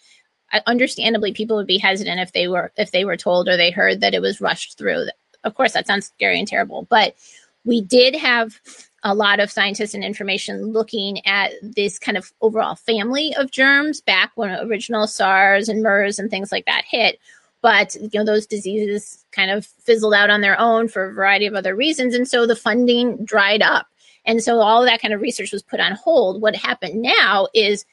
[0.68, 4.02] Understandably, people would be hesitant if they were if they were told or they heard
[4.02, 5.06] that it was rushed through.
[5.46, 7.16] Of course, that sounds scary and terrible, but
[7.64, 8.60] we did have
[9.04, 14.02] a lot of scientists and information looking at this kind of overall family of germs
[14.02, 17.20] back when original SARS and MERS and things like that hit.
[17.62, 21.46] but you know those diseases kind of fizzled out on their own for a variety
[21.46, 23.88] of other reasons and so the funding dried up.
[24.26, 26.42] And so all of that kind of research was put on hold.
[26.42, 27.86] What happened now is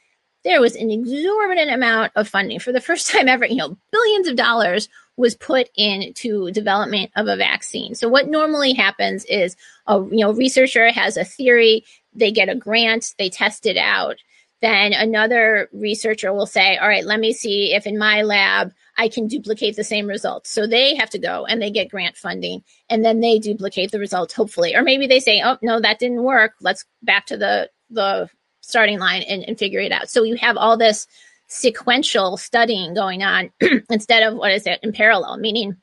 [0.44, 2.58] there was an exorbitant amount of funding.
[2.58, 4.88] For the first time ever you know billions of dollars
[5.22, 9.56] was put into development of a vaccine so what normally happens is
[9.86, 14.16] a you know researcher has a theory they get a grant they test it out
[14.62, 19.08] then another researcher will say, all right, let me see if in my lab I
[19.08, 20.50] can duplicate the same results.
[20.50, 23.98] So they have to go and they get grant funding and then they duplicate the
[23.98, 24.76] results, hopefully.
[24.76, 26.52] Or maybe they say, oh, no, that didn't work.
[26.60, 28.30] Let's back to the, the
[28.60, 30.08] starting line and, and figure it out.
[30.08, 31.08] So you have all this
[31.52, 33.50] sequential studying going on
[33.90, 35.76] instead of what is it in parallel, meaning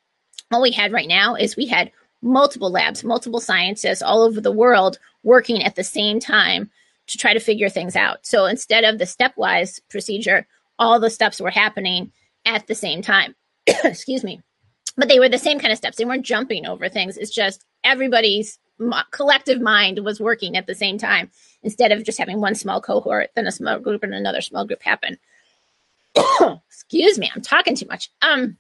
[0.50, 4.52] what we had right now is we had multiple labs, multiple scientists all over the
[4.52, 6.70] world working at the same time
[7.08, 8.26] to try to figure things out.
[8.26, 10.48] So instead of the stepwise procedure,
[10.80, 12.12] all the steps were happening
[12.46, 13.36] at the same time.
[13.68, 14.42] Excuse me.
[14.98, 15.98] But they were the same kind of steps.
[15.98, 17.16] They weren't jumping over things.
[17.16, 18.58] It's just everybody's
[19.12, 21.30] collective mind was working at the same time
[21.64, 24.82] instead of just having one small cohort, then a small group, and another small group
[24.82, 25.18] happen.
[26.68, 28.10] Excuse me, I'm talking too much.
[28.22, 28.58] Um,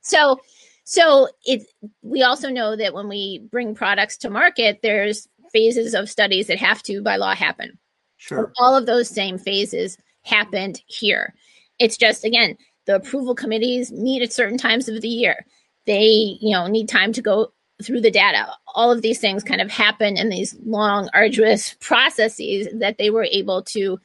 [0.00, 0.40] so
[0.84, 1.66] so it
[2.02, 6.58] we also know that when we bring products to market, there's phases of studies that
[6.58, 7.78] have to by law happen.
[8.16, 8.52] Sure.
[8.58, 11.34] All of those same phases happened here.
[11.78, 15.44] It's just again, the approval committees meet at certain times of the year.
[15.86, 18.48] They, you know, need time to go through the data.
[18.74, 23.24] All of these things kind of happen in these long, arduous processes that they were
[23.30, 24.00] able to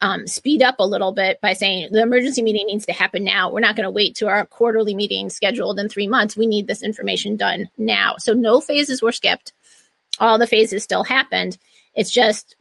[0.00, 3.50] um, speed up a little bit by saying the emergency meeting needs to happen now.
[3.50, 6.36] We're not going to wait to our quarterly meeting scheduled in three months.
[6.36, 8.16] We need this information done now.
[8.18, 9.52] So no phases were skipped.
[10.20, 11.58] All the phases still happened.
[11.94, 12.56] It's just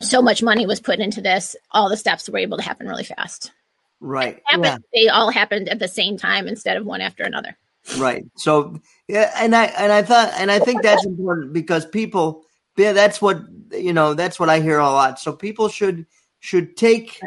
[0.00, 3.04] so much money was put into this, all the steps were able to happen really
[3.04, 3.52] fast.
[4.00, 4.42] Right.
[4.50, 4.78] yeah.
[4.92, 7.56] They all happened at the same time instead of one after another.
[7.98, 8.24] Right.
[8.36, 12.44] So yeah, and I and I thought and I think that's important because people
[12.76, 15.18] yeah, that's what you know, that's what I hear a lot.
[15.18, 16.06] So people should
[16.44, 17.22] should take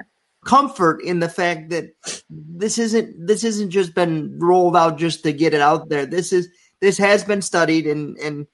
[0.45, 1.91] comfort in the fact that
[2.29, 6.05] this isn't this isn't just been rolled out just to get it out there.
[6.05, 6.47] This is
[6.81, 8.45] this has been studied and and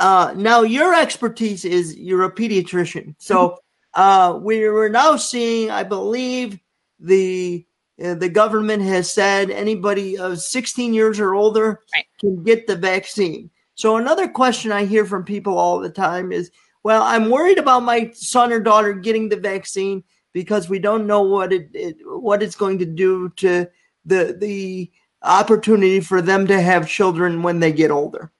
[0.00, 3.14] uh, now your expertise is you're a pediatrician.
[3.18, 3.58] So
[3.94, 6.58] uh, we're now seeing, I believe,
[6.98, 7.64] the
[8.04, 12.06] uh, the government has said anybody of 16 years or older right.
[12.18, 13.50] can get the vaccine.
[13.76, 16.50] So another question I hear from people all the time is,
[16.88, 21.20] well, I'm worried about my son or daughter getting the vaccine because we don't know
[21.20, 23.66] what it, it what it's going to do to
[24.06, 24.90] the the
[25.22, 28.32] opportunity for them to have children when they get older.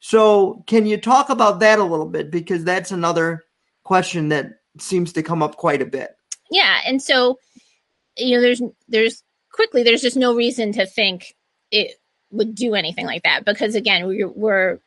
[0.00, 3.42] So, can you talk about that a little bit because that's another
[3.84, 6.10] question that seems to come up quite a bit.
[6.50, 7.38] Yeah, and so
[8.18, 11.34] you know, there's there's quickly there's just no reason to think
[11.70, 11.94] it
[12.30, 14.78] would do anything like that because again, we're, we're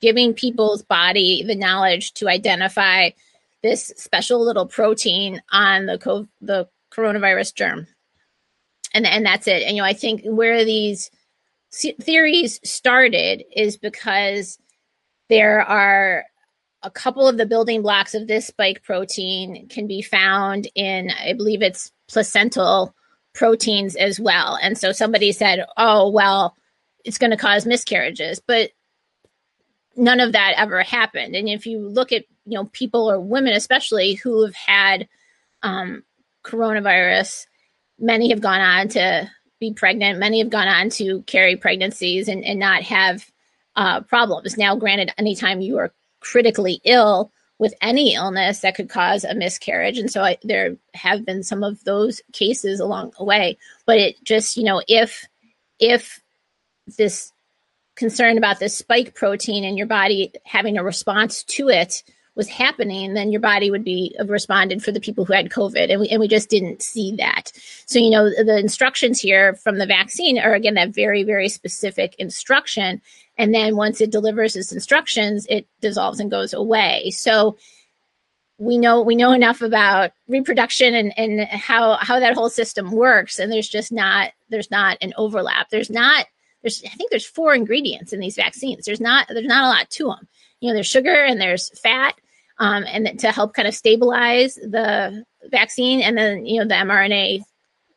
[0.00, 3.10] giving people's body the knowledge to identify
[3.62, 7.86] this special little protein on the co- the coronavirus germ,
[8.94, 9.62] and and that's it.
[9.62, 11.10] And you know, I think where these
[11.72, 14.58] theories started is because
[15.28, 16.24] there are
[16.82, 21.34] a couple of the building blocks of this spike protein can be found in, I
[21.34, 22.94] believe it's placental
[23.34, 24.58] proteins as well.
[24.60, 26.56] And so somebody said, oh, well,
[27.04, 28.40] it's going to cause miscarriages.
[28.44, 28.70] But
[30.00, 31.36] none of that ever happened.
[31.36, 35.06] And if you look at, you know, people or women especially who have had
[35.62, 36.02] um,
[36.42, 37.46] coronavirus,
[37.98, 40.18] many have gone on to be pregnant.
[40.18, 43.30] Many have gone on to carry pregnancies and, and not have
[43.76, 44.56] uh, problems.
[44.56, 49.98] Now, granted, anytime you are critically ill with any illness that could cause a miscarriage,
[49.98, 53.58] and so I, there have been some of those cases along the way.
[53.84, 55.26] But it just, you know, if
[55.78, 56.22] if
[56.96, 57.32] this
[58.00, 62.02] concern about this spike protein in your body having a response to it
[62.34, 65.90] was happening, then your body would be uh, responded for the people who had COVID.
[65.90, 67.52] And we, and we just didn't see that.
[67.84, 72.14] So, you know, the instructions here from the vaccine are, again, that very, very specific
[72.18, 73.02] instruction.
[73.36, 77.10] And then once it delivers its instructions, it dissolves and goes away.
[77.10, 77.58] So,
[78.56, 83.38] we know we know enough about reproduction and, and how how that whole system works
[83.38, 86.26] and there's just not there's not an overlap there's not
[86.62, 89.90] there's i think there's four ingredients in these vaccines there's not there's not a lot
[89.90, 90.28] to them
[90.60, 92.14] you know, there's sugar and there's fat,
[92.58, 96.00] um, and to help kind of stabilize the vaccine.
[96.00, 97.42] And then, you know, the mRNA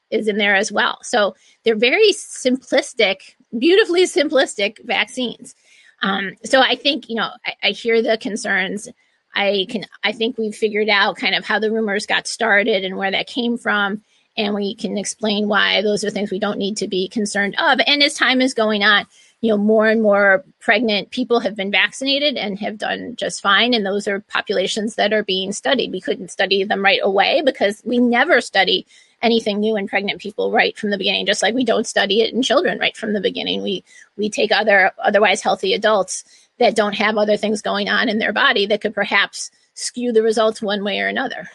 [0.10, 1.00] is in there as well.
[1.04, 5.56] So they're very simplistic, beautifully simplistic vaccines.
[6.02, 8.88] Um, so I think, you know, I, I hear the concerns.
[9.36, 12.98] I can, I think we've figured out kind of how the rumors got started and
[12.98, 14.04] where that came from.
[14.36, 17.80] And we can explain why those are things we don't need to be concerned of.
[17.86, 19.06] And as time is going on,
[19.42, 23.74] you know, more and more pregnant people have been vaccinated and have done just fine.
[23.74, 25.92] And those are populations that are being studied.
[25.92, 28.88] We couldn't study them right away because we never study
[29.22, 32.34] anything new in pregnant people right from the beginning, just like we don't study it
[32.34, 33.62] in children right from the beginning.
[33.62, 33.84] We
[34.18, 36.24] we take other otherwise healthy adults
[36.60, 40.24] that don't have other things going on in their body that could perhaps skew the
[40.24, 41.50] results one way or another.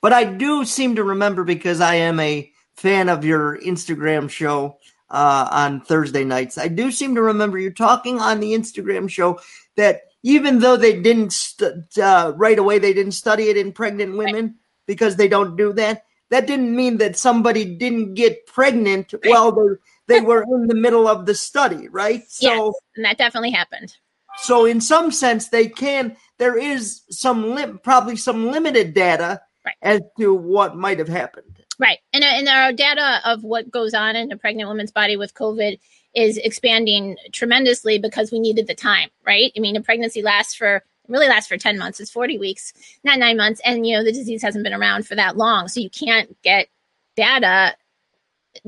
[0.00, 4.78] But I do seem to remember because I am a fan of your Instagram show
[5.10, 6.56] uh, on Thursday nights.
[6.56, 9.40] I do seem to remember you talking on the Instagram show
[9.76, 14.16] that even though they didn't st- uh, right away, they didn't study it in pregnant
[14.16, 16.04] women because they don't do that.
[16.30, 21.08] That didn't mean that somebody didn't get pregnant while they they were in the middle
[21.08, 22.22] of the study, right?
[22.28, 23.96] So, yes, and that definitely happened.
[24.38, 26.16] So, in some sense, they can.
[26.38, 29.74] There is some probably some limited data right.
[29.82, 31.56] as to what might have happened.
[31.78, 31.98] Right.
[32.12, 35.78] And, and our data of what goes on in a pregnant woman's body with COVID
[36.14, 39.52] is expanding tremendously because we needed the time, right?
[39.56, 42.00] I mean, a pregnancy lasts for really lasts for 10 months.
[42.00, 43.60] It's 40 weeks, not nine months.
[43.64, 45.68] And, you know, the disease hasn't been around for that long.
[45.68, 46.68] So you can't get
[47.16, 47.76] data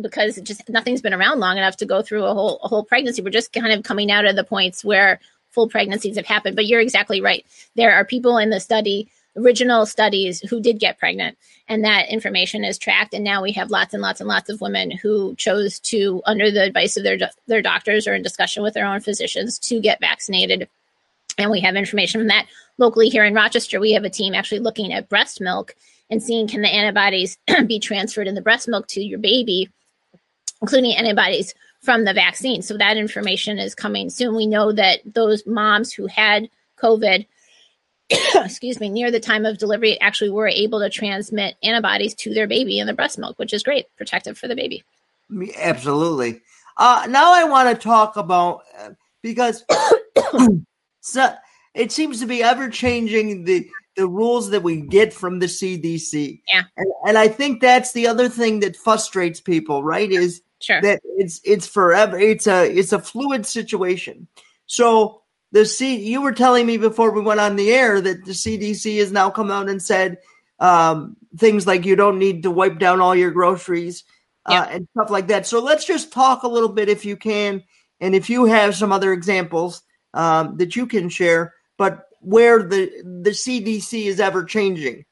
[0.00, 3.22] because just nothing's been around long enough to go through a whole a whole pregnancy.
[3.22, 6.56] We're just kind of coming out of the points where full pregnancies have happened.
[6.56, 7.44] But you're exactly right.
[7.76, 12.64] There are people in the study original studies who did get pregnant and that information
[12.64, 15.78] is tracked and now we have lots and lots and lots of women who chose
[15.78, 19.58] to under the advice of their their doctors or in discussion with their own physicians
[19.58, 20.68] to get vaccinated.
[21.38, 22.46] And we have information from that.
[22.76, 25.74] Locally here in Rochester we have a team actually looking at breast milk
[26.10, 29.70] and seeing can the antibodies be transferred in the breast milk to your baby
[30.60, 32.62] including antibodies from the vaccine.
[32.62, 34.36] So that information is coming soon.
[34.36, 37.26] We know that those moms who had covid
[38.34, 42.46] excuse me, near the time of delivery, actually were able to transmit antibodies to their
[42.46, 44.84] baby in the breast milk, which is great, protective for the baby.
[45.56, 46.42] Absolutely.
[46.76, 48.90] Uh, now I want to talk about uh,
[49.22, 49.64] because
[51.00, 51.34] so
[51.74, 56.40] it seems to be ever changing the the rules that we get from the CDC.
[56.48, 60.10] Yeah, and, and I think that's the other thing that frustrates people, right?
[60.10, 60.80] Is sure.
[60.80, 62.18] that it's it's forever.
[62.18, 64.28] It's a it's a fluid situation.
[64.66, 65.21] So
[65.52, 68.98] the C you were telling me before we went on the air that the CDC
[68.98, 70.18] has now come out and said
[70.58, 74.04] um, things like you don't need to wipe down all your groceries
[74.46, 75.46] uh, and stuff like that.
[75.46, 77.62] So let's just talk a little bit if you can,
[78.00, 79.82] and if you have some other examples
[80.14, 85.04] um, that you can share, but where the the CDC is ever changing.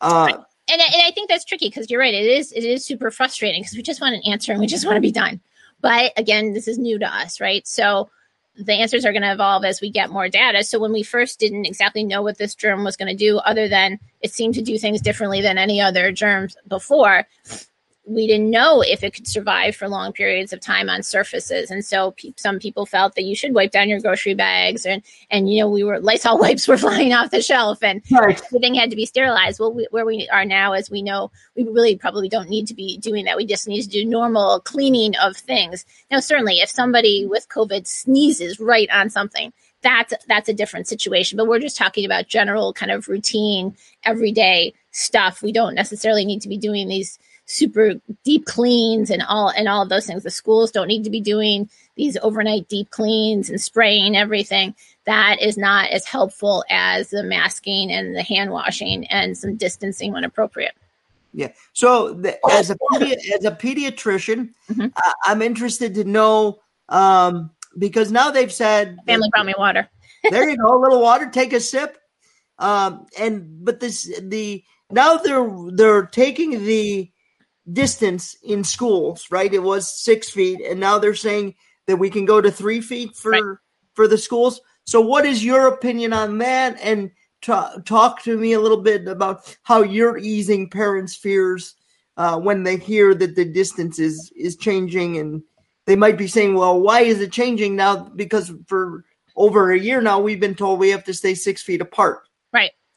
[0.00, 0.28] Uh,
[0.70, 2.14] and, and I think that's tricky because you're right.
[2.14, 4.86] It is it is super frustrating because we just want an answer and we just
[4.86, 5.40] want to be done.
[5.80, 7.66] But again, this is new to us, right?
[7.66, 8.10] So
[8.58, 10.64] the answers are going to evolve as we get more data.
[10.64, 13.68] So when we first didn't exactly know what this germ was going to do, other
[13.68, 17.26] than it seemed to do things differently than any other germs before,
[18.08, 21.70] we didn't know if it could survive for long periods of time on surfaces.
[21.70, 25.02] And so pe- some people felt that you should wipe down your grocery bags and,
[25.30, 28.40] and, you know, we were Lysol wipes were flying off the shelf and right.
[28.46, 29.60] everything had to be sterilized.
[29.60, 32.74] Well, we, where we are now, as we know, we really probably don't need to
[32.74, 33.36] be doing that.
[33.36, 35.84] We just need to do normal cleaning of things.
[36.10, 41.36] Now, certainly if somebody with COVID sneezes right on something, that's, that's a different situation,
[41.36, 45.40] but we're just talking about general kind of routine, everyday stuff.
[45.40, 47.18] We don't necessarily need to be doing these
[47.48, 50.22] super deep cleans and all and all of those things.
[50.22, 54.74] The schools don't need to be doing these overnight deep cleans and spraying everything.
[55.06, 60.12] That is not as helpful as the masking and the hand washing and some distancing
[60.12, 60.74] when appropriate.
[61.32, 61.52] Yeah.
[61.72, 64.86] So the, as a pedi- as a pediatrician, mm-hmm.
[64.94, 69.88] uh, I'm interested to know um, because now they've said family brought me water.
[70.30, 71.30] there you go, a little water.
[71.30, 71.96] Take a sip.
[72.58, 77.10] Um, and but this the now they're they're taking the
[77.72, 79.52] distance in schools, right?
[79.52, 81.54] It was six feet, and now they're saying
[81.86, 83.58] that we can go to three feet for right.
[83.94, 84.60] for the schools.
[84.84, 86.78] So, what is your opinion on that?
[86.80, 87.10] And
[87.42, 91.74] t- talk to me a little bit about how you're easing parents' fears
[92.16, 95.42] uh, when they hear that the distance is is changing, and
[95.86, 99.04] they might be saying, "Well, why is it changing now?" Because for
[99.36, 102.27] over a year now, we've been told we have to stay six feet apart.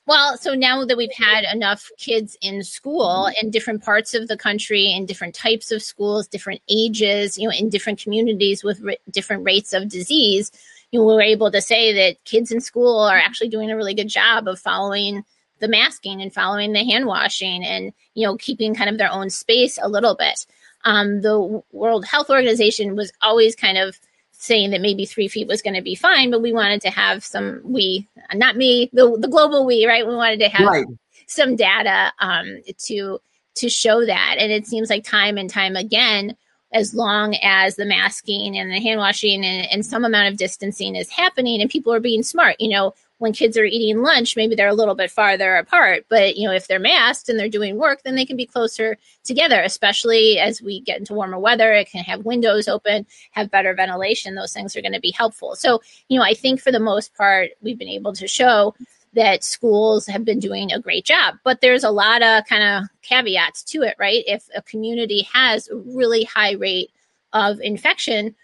[0.07, 4.35] Well, so now that we've had enough kids in school in different parts of the
[4.35, 8.95] country, in different types of schools, different ages, you know, in different communities with r-
[9.11, 10.51] different rates of disease,
[10.91, 13.93] you know, we're able to say that kids in school are actually doing a really
[13.93, 15.23] good job of following
[15.59, 19.29] the masking and following the hand washing and, you know, keeping kind of their own
[19.29, 20.47] space a little bit.
[20.83, 23.99] Um, the World Health Organization was always kind of
[24.41, 27.23] saying that maybe three feet was going to be fine, but we wanted to have
[27.23, 30.05] some we, not me, the the global we, right?
[30.05, 30.85] We wanted to have right.
[31.27, 33.19] some data um, to
[33.55, 34.35] to show that.
[34.39, 36.35] And it seems like time and time again,
[36.73, 40.95] as long as the masking and the hand washing and, and some amount of distancing
[40.95, 44.55] is happening and people are being smart, you know, when kids are eating lunch, maybe
[44.55, 46.07] they're a little bit farther apart.
[46.09, 48.97] But you know, if they're masked and they're doing work, then they can be closer
[49.23, 49.61] together.
[49.61, 54.33] Especially as we get into warmer weather, it can have windows open, have better ventilation.
[54.33, 55.55] Those things are going to be helpful.
[55.55, 58.73] So you know, I think for the most part, we've been able to show
[59.13, 61.35] that schools have been doing a great job.
[61.43, 64.23] But there's a lot of kind of caveats to it, right?
[64.25, 66.89] If a community has a really high rate
[67.33, 68.35] of infection,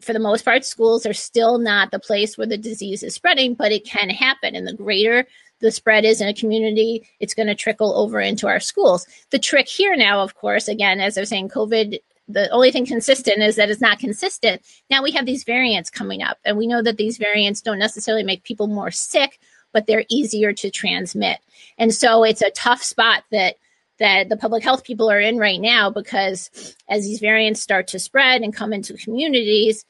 [0.00, 3.54] for the most part, schools are still not the place where the disease is spreading,
[3.54, 4.54] but it can happen.
[4.54, 5.26] And the greater
[5.60, 9.06] the spread is in a community, it's going to trickle over into our schools.
[9.30, 11.98] The trick here now, of course, again, as I was saying, COVID,
[12.28, 14.62] the only thing consistent is that it's not consistent.
[14.88, 18.22] Now we have these variants coming up, and we know that these variants don't necessarily
[18.22, 19.38] make people more sick,
[19.72, 21.38] but they're easier to transmit.
[21.76, 23.56] And so it's a tough spot that
[24.00, 27.98] that the public health people are in right now because as these variants start to
[27.98, 29.84] spread and come into communities,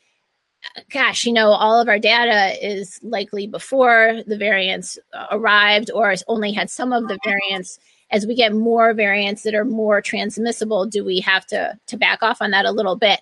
[0.93, 6.15] gosh, you know, all of our data is likely before the variants uh, arrived or
[6.29, 7.79] only had some of the variants.
[8.11, 12.23] As we get more variants that are more transmissible, do we have to to back
[12.23, 13.21] off on that a little bit?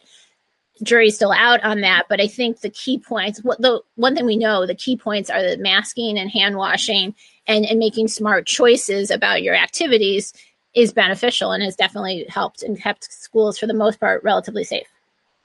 [0.82, 3.42] Jury's still out on that, but I think the key points.
[3.42, 7.14] What the one thing we know, the key points are the masking and hand washing,
[7.46, 10.32] and and making smart choices about your activities
[10.74, 14.86] is beneficial and has definitely helped and kept schools for the most part relatively safe.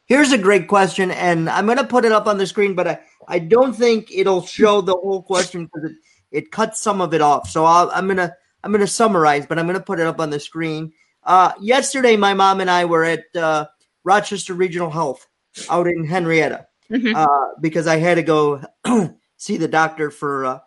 [0.06, 2.88] Here's a great question, and I'm going to put it up on the screen, but
[2.88, 5.98] I, I don't think it'll show the whole question because it,
[6.32, 7.50] it cuts some of it off.
[7.50, 10.08] So I'll, I'm going to I'm going to summarize, but I'm going to put it
[10.08, 10.94] up on the screen.
[11.24, 13.68] Uh, yesterday, my mom and I were at uh,
[14.04, 15.28] Rochester Regional Health
[15.70, 17.16] out in Henrietta mm-hmm.
[17.16, 18.62] uh, because I had to go
[19.38, 20.60] see the doctor for uh,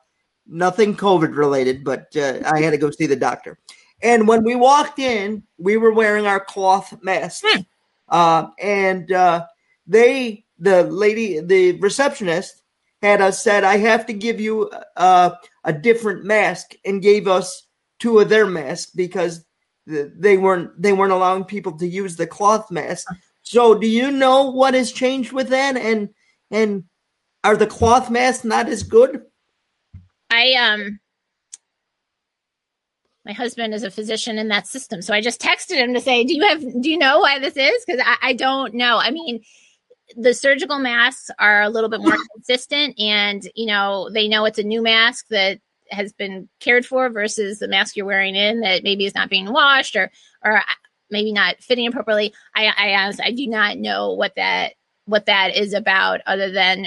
[0.46, 3.58] nothing COVID related, but uh, I had to go see the doctor.
[4.02, 7.42] And when we walked in, we were wearing our cloth masks.
[7.46, 7.60] Hmm.
[8.08, 9.46] Uh, and uh,
[9.86, 12.62] they, the lady, the receptionist,
[13.02, 15.30] had us said, "I have to give you uh,
[15.64, 17.66] a different mask," and gave us
[17.98, 19.44] two of their masks because
[19.86, 23.06] they weren't they weren't allowing people to use the cloth mask.
[23.42, 25.76] So, do you know what has changed with that?
[25.76, 26.10] And
[26.50, 26.84] and
[27.44, 29.22] are the cloth masks not as good?
[30.30, 31.00] I um
[33.26, 35.02] my husband is a physician in that system.
[35.02, 37.56] So I just texted him to say, do you have, do you know why this
[37.56, 37.84] is?
[37.84, 38.98] Cause I, I don't know.
[38.98, 39.42] I mean,
[40.16, 44.60] the surgical masks are a little bit more consistent and, you know, they know it's
[44.60, 45.58] a new mask that
[45.90, 49.52] has been cared for versus the mask you're wearing in that maybe is not being
[49.52, 50.08] washed or,
[50.44, 50.62] or uh,
[51.10, 52.32] maybe not fitting appropriately.
[52.54, 54.74] I, I honestly, I do not know what that,
[55.06, 56.84] what that is about other than,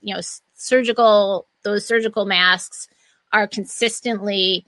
[0.00, 0.22] you know,
[0.54, 2.88] surgical, those surgical masks
[3.30, 4.64] are consistently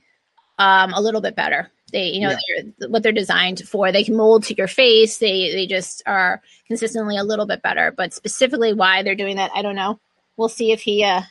[0.58, 1.70] um, a little bit better.
[1.92, 2.62] They, you know, yeah.
[2.78, 3.92] they're, what they're designed for.
[3.92, 5.18] They can mold to your face.
[5.18, 7.92] They, they just are consistently a little bit better.
[7.96, 10.00] But specifically, why they're doing that, I don't know.
[10.36, 11.22] We'll see if he uh,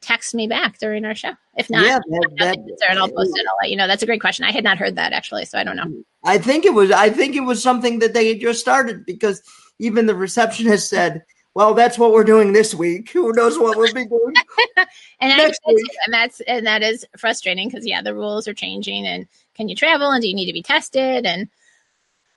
[0.00, 1.32] texts me back during our show.
[1.56, 3.46] If not, yeah, that, that, and I'll post it.
[3.46, 3.86] I'll let you know.
[3.86, 4.44] That's a great question.
[4.44, 6.02] I had not heard that actually, so I don't know.
[6.24, 6.90] I think it was.
[6.90, 9.42] I think it was something that they had just started because
[9.78, 11.22] even the receptionist said
[11.56, 13.12] well, that's what we're doing this week.
[13.12, 14.34] Who knows what we'll be doing
[15.20, 15.86] and next week?
[16.04, 19.06] And that's and that is frustrating because yeah, the rules are changing.
[19.06, 20.10] And can you travel?
[20.10, 21.24] And do you need to be tested?
[21.24, 21.48] And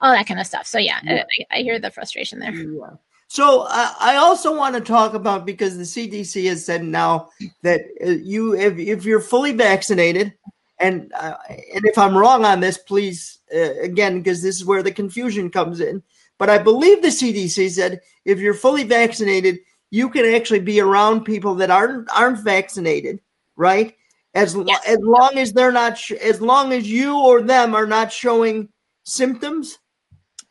[0.00, 0.66] all that kind of stuff.
[0.66, 1.24] So yeah, yeah.
[1.50, 2.54] I, I, hear the frustration there.
[2.54, 2.92] Yeah.
[3.28, 7.28] So uh, I also want to talk about because the CDC has said now
[7.60, 10.32] that uh, you if if you're fully vaccinated.
[10.78, 11.34] And uh,
[11.74, 15.50] and if I'm wrong on this, please uh, again because this is where the confusion
[15.50, 16.02] comes in
[16.40, 19.58] but I believe the CDC said if you're fully vaccinated,
[19.90, 23.20] you can actually be around people that aren't aren't vaccinated,
[23.56, 23.94] right?
[24.34, 24.80] As yes.
[24.88, 28.70] as long as they're not sh- as long as you or them are not showing
[29.04, 29.78] symptoms.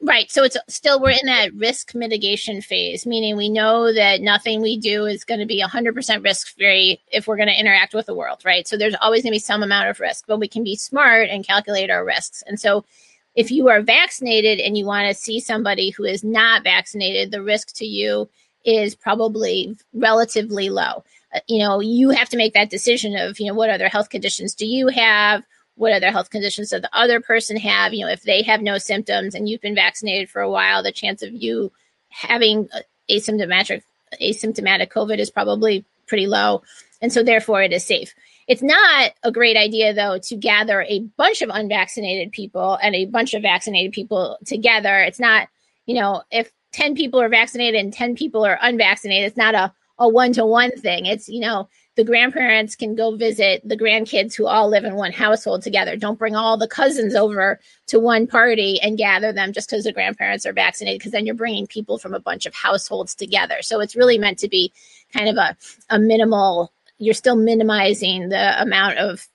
[0.02, 0.32] Right.
[0.32, 4.78] So it's still we're in that risk mitigation phase, meaning we know that nothing we
[4.78, 8.16] do is going to be 100% risk free if we're going to interact with the
[8.16, 8.66] world, right?
[8.66, 11.30] So there's always going to be some amount of risk, but we can be smart
[11.30, 12.44] and calculate our risks.
[12.48, 12.86] And so
[13.36, 17.42] if you are vaccinated and you want to see somebody who is not vaccinated, the
[17.42, 18.30] risk to you
[18.66, 21.04] is probably relatively low.
[21.34, 24.10] Uh, you know, you have to make that decision of, you know, what other health
[24.10, 25.44] conditions do you have?
[25.76, 27.94] What other health conditions does the other person have?
[27.94, 30.92] You know, if they have no symptoms and you've been vaccinated for a while, the
[30.92, 31.72] chance of you
[32.10, 32.68] having
[33.10, 33.84] asymptomatic
[34.22, 36.64] asymptomatic COVID is probably pretty low.
[37.02, 38.14] And so therefore it is safe.
[38.50, 43.06] It's not a great idea, though, to gather a bunch of unvaccinated people and a
[43.06, 44.98] bunch of vaccinated people together.
[45.02, 45.50] It's not,
[45.86, 49.72] you know, if 10 people are vaccinated and 10 people are unvaccinated, it's not a,
[50.00, 51.06] a one to one thing.
[51.06, 55.12] It's, you know, the grandparents can go visit the grandkids who all live in one
[55.12, 55.96] household together.
[55.96, 59.94] Don't bring all the cousins over to one party and gather them just because the
[59.94, 63.58] grandparents are vaccinated, because then you're bringing people from a bunch of households together.
[63.62, 64.72] So it's really meant to be
[65.14, 65.56] kind of a,
[65.90, 69.28] a minimal, you're still minimizing the amount of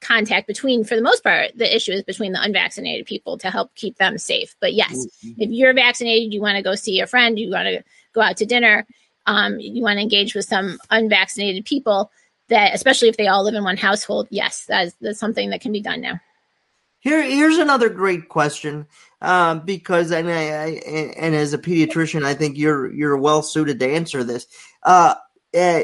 [0.00, 3.74] contact between, for the most part, the issue is between the unvaccinated people to help
[3.74, 4.54] keep them safe.
[4.60, 5.40] But yes, mm-hmm.
[5.40, 8.36] if you're vaccinated, you want to go see a friend, you want to go out
[8.36, 8.86] to dinner,
[9.26, 12.10] um, you want to engage with some unvaccinated people
[12.48, 15.72] that especially if they all live in one household yes that's, that's something that can
[15.72, 16.20] be done now
[17.00, 18.86] here here's another great question
[19.20, 20.66] um, because and I, I,
[21.16, 24.46] and as a pediatrician i think you're you're well suited to answer this
[24.82, 25.14] uh,
[25.56, 25.82] uh,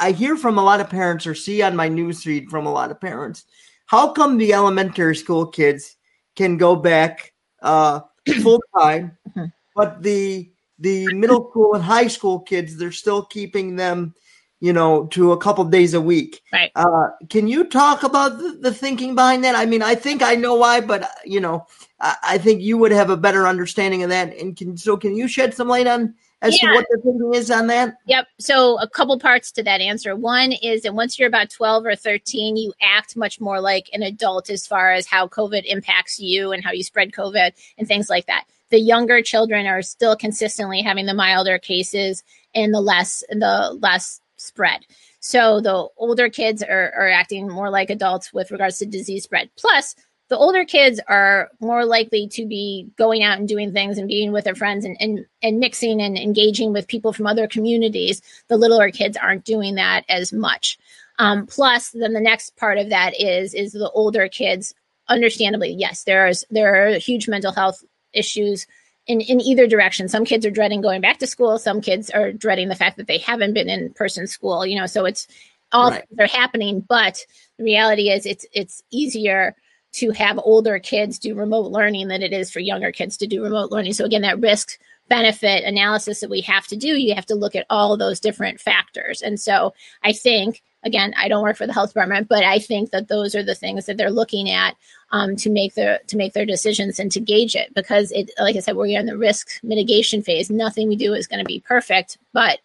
[0.00, 2.90] i hear from a lot of parents or see on my newsfeed from a lot
[2.90, 3.44] of parents
[3.86, 5.96] how come the elementary school kids
[6.36, 7.32] can go back
[7.62, 8.00] uh,
[8.42, 9.46] full time mm-hmm.
[9.74, 14.14] but the the middle school and high school kids, they're still keeping them,
[14.60, 16.40] you know, to a couple days a week.
[16.52, 16.72] Right.
[16.74, 19.54] Uh, can you talk about the, the, thinking behind that?
[19.54, 21.66] I mean, I think I know why, but you know,
[22.00, 24.36] I, I, think you would have a better understanding of that.
[24.36, 26.70] And can so can you shed some light on as yeah.
[26.70, 27.96] to what the thinking is on that?
[28.06, 28.26] Yep.
[28.38, 30.16] So a couple parts to that answer.
[30.16, 34.02] One is that once you're about 12 or 13, you act much more like an
[34.02, 38.08] adult as far as how COVID impacts you and how you spread COVID and things
[38.08, 42.22] like that the younger children are still consistently having the milder cases
[42.54, 44.80] and the less the less spread.
[45.20, 49.50] So the older kids are, are acting more like adults with regards to disease spread.
[49.56, 49.94] Plus,
[50.30, 54.30] the older kids are more likely to be going out and doing things and being
[54.30, 58.22] with their friends and, and, and mixing and engaging with people from other communities.
[58.46, 60.78] The littler kids aren't doing that as much.
[61.18, 64.72] Um, plus, then the next part of that is is the older kids.
[65.08, 68.68] Understandably, yes, there's there are huge mental health issues
[69.08, 70.08] in, in either direction.
[70.08, 71.58] Some kids are dreading going back to school.
[71.58, 74.86] Some kids are dreading the fact that they haven't been in person school, you know,
[74.86, 75.26] so it's
[75.72, 76.04] all right.
[76.12, 76.80] they're happening.
[76.80, 77.18] But
[77.58, 79.56] the reality is it's, it's easier
[79.92, 83.42] to have older kids do remote learning than it is for younger kids to do
[83.42, 83.92] remote learning.
[83.92, 84.78] So again, that risk
[85.08, 88.60] benefit analysis that we have to do, you have to look at all those different
[88.60, 89.22] factors.
[89.22, 89.74] And so
[90.04, 93.34] I think again, I don't work for the health department, but I think that those
[93.34, 94.76] are the things that they're looking at
[95.12, 98.56] um, to make their to make their decisions and to gauge it because it, like
[98.56, 100.50] I said, we're in the risk mitigation phase.
[100.50, 102.60] Nothing we do is going to be perfect, but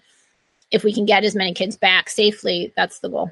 [0.71, 3.31] if we can get as many kids back safely, that's the goal.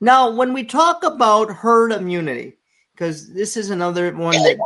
[0.00, 2.56] Now, when we talk about herd immunity,
[2.94, 4.58] because this is another one that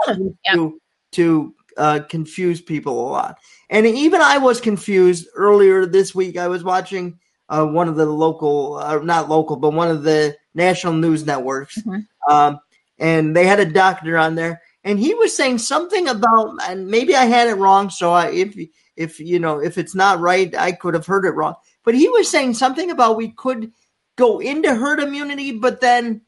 [0.44, 0.54] yeah.
[0.54, 0.80] to
[1.12, 3.38] to uh, confuse people a lot,
[3.70, 6.36] and even I was confused earlier this week.
[6.36, 7.18] I was watching
[7.48, 11.78] uh, one of the local, uh, not local, but one of the national news networks.
[11.78, 12.32] Mm-hmm.
[12.32, 12.60] Um,
[12.98, 17.14] and they had a doctor on there, and he was saying something about, and maybe
[17.14, 17.90] I had it wrong.
[17.90, 18.56] So I, if
[18.96, 21.54] if you know, if it's not right, I could have heard it wrong.
[21.84, 23.70] But he was saying something about we could
[24.16, 26.22] go into herd immunity, but then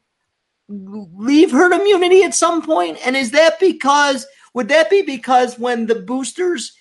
[0.69, 2.97] leave herd immunity at some point.
[3.05, 6.73] And is that because would that be because when the boosters,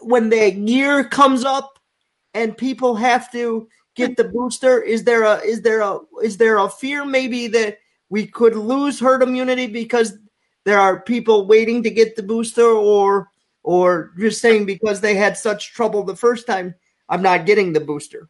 [0.00, 1.78] when the year comes up,
[2.34, 4.82] and people have to get the booster?
[4.82, 7.78] Is there a is there a is there a fear maybe that
[8.10, 10.18] we could lose herd immunity because
[10.64, 13.28] there are people waiting to get the booster or
[13.62, 16.74] or just saying because they had such trouble the first time
[17.08, 18.28] I'm not getting the booster?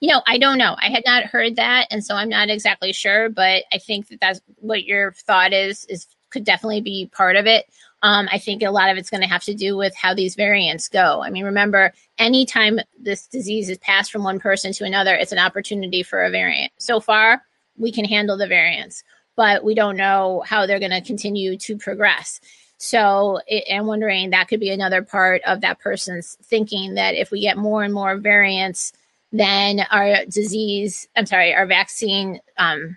[0.00, 0.76] You know, I don't know.
[0.80, 3.28] I had not heard that, and so I'm not exactly sure.
[3.28, 5.84] But I think that that's what your thought is.
[5.86, 7.66] Is could definitely be part of it.
[8.02, 10.34] Um, I think a lot of it's going to have to do with how these
[10.34, 11.22] variants go.
[11.22, 15.38] I mean, remember, anytime this disease is passed from one person to another, it's an
[15.38, 16.72] opportunity for a variant.
[16.78, 17.42] So far,
[17.76, 19.02] we can handle the variants,
[19.34, 22.40] but we don't know how they're going to continue to progress.
[22.78, 27.30] So it, I'm wondering that could be another part of that person's thinking that if
[27.30, 28.92] we get more and more variants,
[29.32, 32.96] then our disease, I'm sorry, our vaccine um,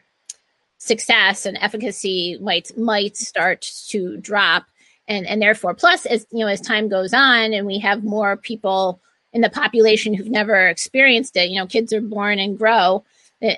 [0.77, 4.65] success and efficacy might might start to drop.
[5.07, 8.37] And and therefore plus as you know as time goes on and we have more
[8.37, 9.01] people
[9.33, 13.03] in the population who've never experienced it you know kids are born and grow
[13.41, 13.55] uh,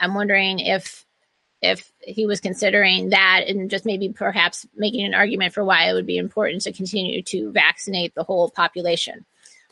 [0.00, 1.04] i'm wondering if
[1.62, 5.92] if he was considering that and just maybe perhaps making an argument for why it
[5.92, 9.24] would be important to continue to vaccinate the whole population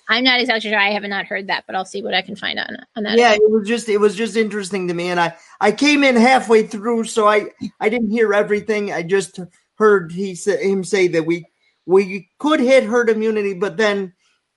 [0.08, 0.78] I'm not exactly sure.
[0.78, 3.18] I have not heard that, but I'll see what I can find on on that.
[3.18, 6.16] Yeah, it was just it was just interesting to me, and I I came in
[6.16, 7.48] halfway through, so I
[7.78, 8.92] I didn't hear everything.
[8.92, 9.38] I just
[9.74, 11.46] heard he say, him say that we
[11.84, 14.14] we could hit herd immunity, but then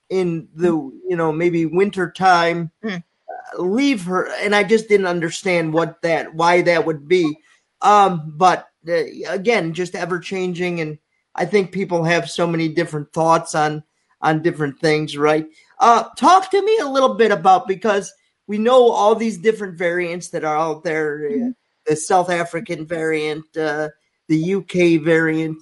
[0.08, 3.02] in the you know maybe winter time mm.
[3.02, 7.38] uh, leave her, and I just didn't understand what that why that would be.
[7.82, 10.98] Um, but uh, again, just ever changing, and
[11.34, 13.84] I think people have so many different thoughts on
[14.22, 15.46] on different things, right?
[15.78, 18.12] Uh, talk to me a little bit about because
[18.46, 21.20] we know all these different variants that are out there.
[21.20, 21.50] Mm-hmm.
[21.86, 23.88] The South African variant, uh,
[24.28, 25.58] the UK variant.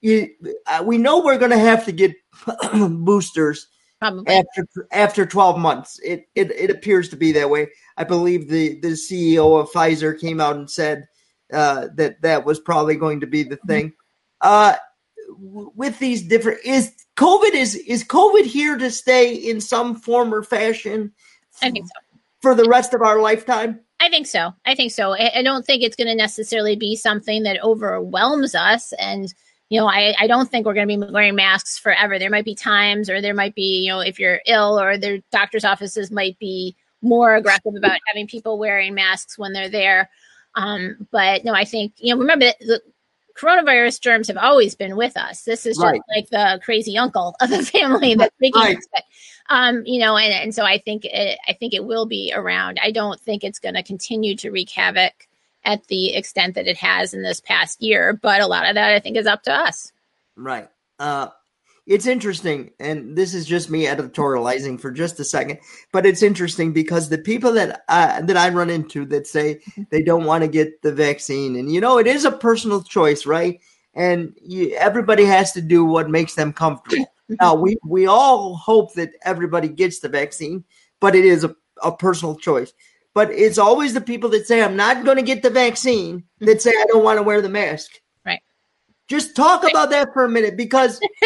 [0.00, 0.30] You,
[0.66, 2.12] uh, we know we're going to have to get
[2.74, 3.68] boosters
[4.00, 4.34] Probably.
[4.34, 6.00] after after 12 months.
[6.02, 7.68] It, it it appears to be that way.
[7.96, 11.06] I believe the the CEO of Pfizer came out and said
[11.52, 13.92] uh, that that was probably going to be the thing.
[14.40, 14.74] Uh,
[15.38, 20.42] with these different is COVID is is COVID here to stay in some form or
[20.42, 21.12] fashion?
[21.62, 21.92] I think so.
[22.40, 23.80] For the rest of our lifetime?
[24.00, 24.54] I think so.
[24.64, 25.12] I think so.
[25.12, 28.94] I, I don't think it's going to necessarily be something that overwhelms us.
[28.94, 29.32] And,
[29.68, 32.18] you know, I, I don't think we're going to be wearing masks forever.
[32.18, 35.18] There might be times, or there might be, you know, if you're ill, or their
[35.30, 40.08] doctor's offices might be more aggressive about having people wearing masks when they're there.
[40.54, 42.80] Um, but no, I think, you know, remember the
[43.40, 45.42] coronavirus germs have always been with us.
[45.42, 46.00] This is just right.
[46.14, 48.76] like the crazy uncle of the family that's making right.
[48.76, 49.04] it.
[49.48, 52.78] Um, you know, and, and so I think it, I think it will be around.
[52.82, 55.28] I don't think it's going to continue to wreak havoc
[55.64, 58.92] at the extent that it has in this past year, but a lot of that
[58.92, 59.92] I think is up to us.
[60.36, 60.68] Right.
[60.98, 61.28] Uh,
[61.90, 65.58] it's interesting, and this is just me editorializing for just a second,
[65.90, 69.60] but it's interesting because the people that uh, that I run into that say
[69.90, 73.26] they don't want to get the vaccine, and you know, it is a personal choice,
[73.26, 73.60] right?
[73.94, 77.06] And you, everybody has to do what makes them comfortable.
[77.40, 80.64] Now, we we all hope that everybody gets the vaccine,
[80.98, 82.72] but it is a, a personal choice.
[83.14, 86.60] But it's always the people that say I'm not going to get the vaccine that
[86.60, 88.00] say I don't want to wear the mask.
[89.10, 91.00] Just talk about that for a minute because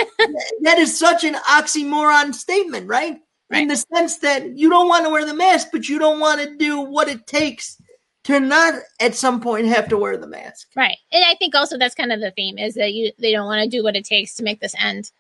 [0.63, 3.21] that is such an oxymoron statement, right?
[3.51, 3.61] right?
[3.61, 6.41] In the sense that you don't want to wear the mask, but you don't want
[6.41, 7.77] to do what it takes
[8.25, 10.69] to not at some point have to wear the mask.
[10.75, 10.97] Right.
[11.13, 13.63] And I think also that's kind of the theme is that you they don't want
[13.63, 15.11] to do what it takes to make this end.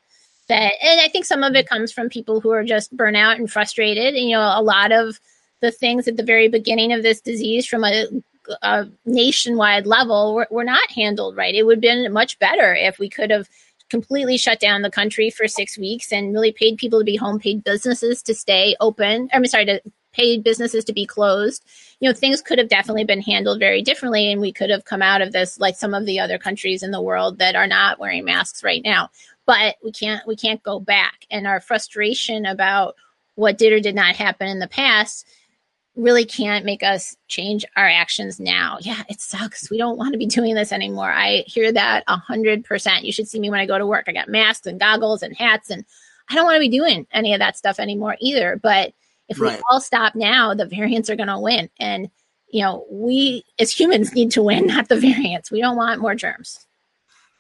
[0.49, 3.53] That and I think some of it comes from people who are just burnout and
[3.53, 4.15] frustrated.
[4.15, 5.21] And, you know, a lot of
[5.61, 8.07] the things at the very beginning of this disease from a
[8.63, 11.55] a nationwide level were, were not handled right.
[11.55, 13.49] It would have been much better if we could have
[13.91, 17.39] completely shut down the country for six weeks and really paid people to be home,
[17.39, 19.29] paid businesses to stay open.
[19.33, 19.81] I'm sorry, to
[20.15, 21.65] paid businesses to be closed.
[22.01, 25.03] You know, things could have definitely been handled very differently, and we could have come
[25.03, 27.99] out of this like some of the other countries in the world that are not
[27.99, 29.11] wearing masks right now.
[29.47, 32.95] But we can't we can't go back, and our frustration about
[33.35, 35.27] what did or did not happen in the past
[35.97, 38.79] really can't make us change our actions now.
[38.81, 39.71] Yeah, it sucks.
[39.71, 41.13] We don't want to be doing this anymore.
[41.13, 43.05] I hear that a hundred percent.
[43.05, 44.07] You should see me when I go to work.
[44.09, 45.85] I got masks and goggles and hats, and
[46.29, 48.59] I don't want to be doing any of that stuff anymore either.
[48.61, 48.93] But
[49.29, 49.57] if right.
[49.57, 51.71] we all stop now, the variants are going to win.
[51.79, 52.11] And,
[52.49, 55.51] you know, we as humans need to win, not the variants.
[55.51, 56.67] We don't want more germs.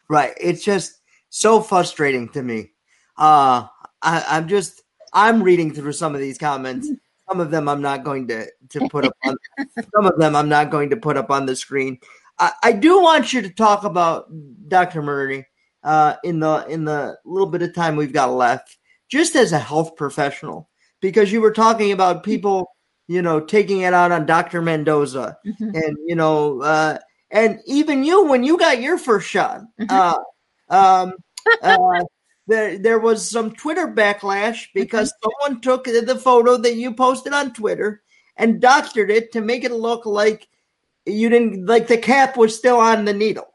[0.08, 0.32] Right.
[0.40, 1.00] It's just
[1.30, 2.70] so frustrating to me.
[3.18, 3.66] Uh,
[4.00, 4.82] I, I'm just,
[5.12, 6.90] I'm reading through some of these comments
[7.28, 9.36] some of them I'm not going to to put up on.
[9.94, 11.98] some of them I'm not going to put up on the screen.
[12.38, 14.26] I, I do want you to talk about
[14.68, 15.02] Dr.
[15.02, 15.46] Murray
[15.82, 19.58] uh, in the in the little bit of time we've got left, just as a
[19.58, 20.68] health professional,
[21.00, 22.70] because you were talking about people,
[23.06, 24.62] you know, taking it out on Dr.
[24.62, 25.76] Mendoza, mm-hmm.
[25.76, 26.98] and you know, uh,
[27.30, 29.62] and even you when you got your first shot.
[29.80, 29.90] Mm-hmm.
[29.90, 30.18] Uh,
[30.70, 31.14] um,
[31.62, 32.04] uh,
[32.46, 35.30] there there was some Twitter backlash because mm-hmm.
[35.30, 38.02] someone took the photo that you posted on Twitter
[38.36, 40.48] and doctored it to make it look like
[41.06, 43.48] you didn't like the cap was still on the needle.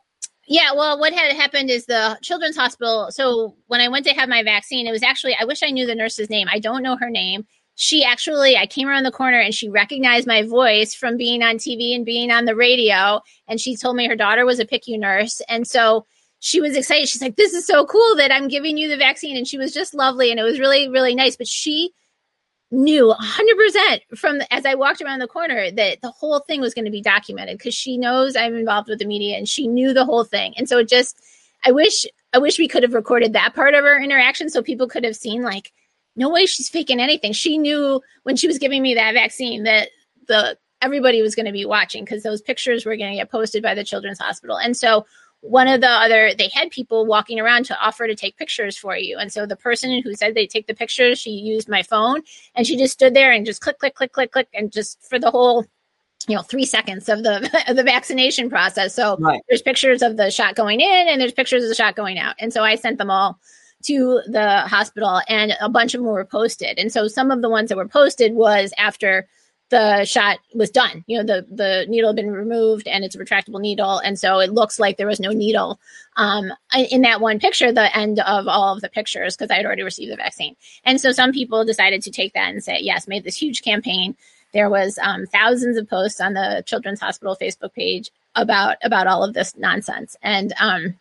[0.48, 3.12] Yeah, well, what had happened is the children's hospital.
[3.12, 5.86] So when I went to have my vaccine, it was actually I wish I knew
[5.86, 6.48] the nurse's name.
[6.52, 7.46] I don't know her name.
[7.76, 11.56] She actually, I came around the corner and she recognized my voice from being on
[11.56, 13.22] TV and being on the radio.
[13.48, 15.42] And she told me her daughter was a PICU nurse.
[15.48, 16.06] And so
[16.40, 17.10] she was excited.
[17.10, 19.38] She's like, this is so cool that I'm giving you the vaccine.
[19.38, 20.32] And she was just lovely.
[20.32, 21.36] And it was really, really nice.
[21.36, 21.92] But she
[22.72, 26.74] knew 100% from the, as I walked around the corner that the whole thing was
[26.74, 29.94] going to be documented because she knows I'm involved with the media and she knew
[29.94, 30.54] the whole thing.
[30.56, 31.20] And so it just,
[31.66, 34.88] I wish, I wish we could have recorded that part of our interaction so people
[34.88, 35.74] could have seen like,
[36.16, 37.34] no way she's faking anything.
[37.34, 39.90] She knew when she was giving me that vaccine that
[40.28, 43.62] the everybody was going to be watching because those pictures were going to get posted
[43.62, 44.58] by the children's hospital.
[44.58, 45.06] And so
[45.42, 48.98] one of the other they had people walking around to offer to take pictures for
[48.98, 49.18] you.
[49.18, 52.22] And so the person who said they take the pictures she used my phone
[52.56, 55.18] and she just stood there and just click click click click click and just for
[55.18, 55.66] the whole
[56.28, 58.94] you know three seconds of the of the vaccination process.
[58.94, 59.42] So right.
[59.48, 62.36] there's pictures of the shot going in and there's pictures of the shot going out.
[62.40, 63.40] And so i sent them all
[63.84, 66.78] to the hospital and a bunch of them were posted.
[66.78, 69.28] And so some of the ones that were posted was after
[69.70, 71.04] the shot was done.
[71.08, 74.40] You know, the the needle had been removed and it's a retractable needle, and so
[74.40, 75.80] it looks like there was no needle
[76.18, 76.52] um,
[76.92, 77.72] in that one picture.
[77.72, 81.00] The end of all of the pictures because I had already received the vaccine, and
[81.00, 84.16] so some people decided to take that and say, yes, made this huge campaign
[84.54, 89.24] there was um, thousands of posts on the Children's Hospital Facebook page about about all
[89.24, 90.16] of this nonsense.
[90.24, 90.96] And um,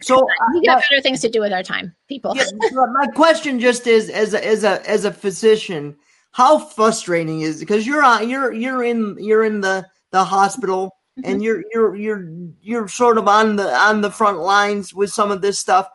[0.00, 2.36] so we got uh, better things to do with our time, people.
[2.36, 2.44] Yeah,
[2.92, 5.96] my question just is, as a, as a as a physician,
[6.36, 11.30] how frustrating is because you're on you're you're in you're in the the hospital mm-hmm.
[11.30, 12.28] and you're you're you're
[12.60, 15.88] you're sort of on the on the front lines with some of this stuff.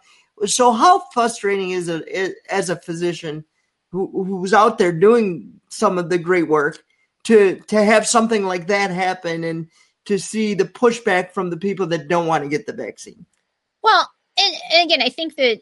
[0.48, 3.46] So how frustrating is it as a physician
[3.92, 6.84] who, who's out there doing some of the great work
[7.26, 9.68] to to have something like that happen and
[10.06, 13.28] to see the pushback from the people that don't want to get the vaccine?
[13.84, 15.62] Well, and, and again, I think that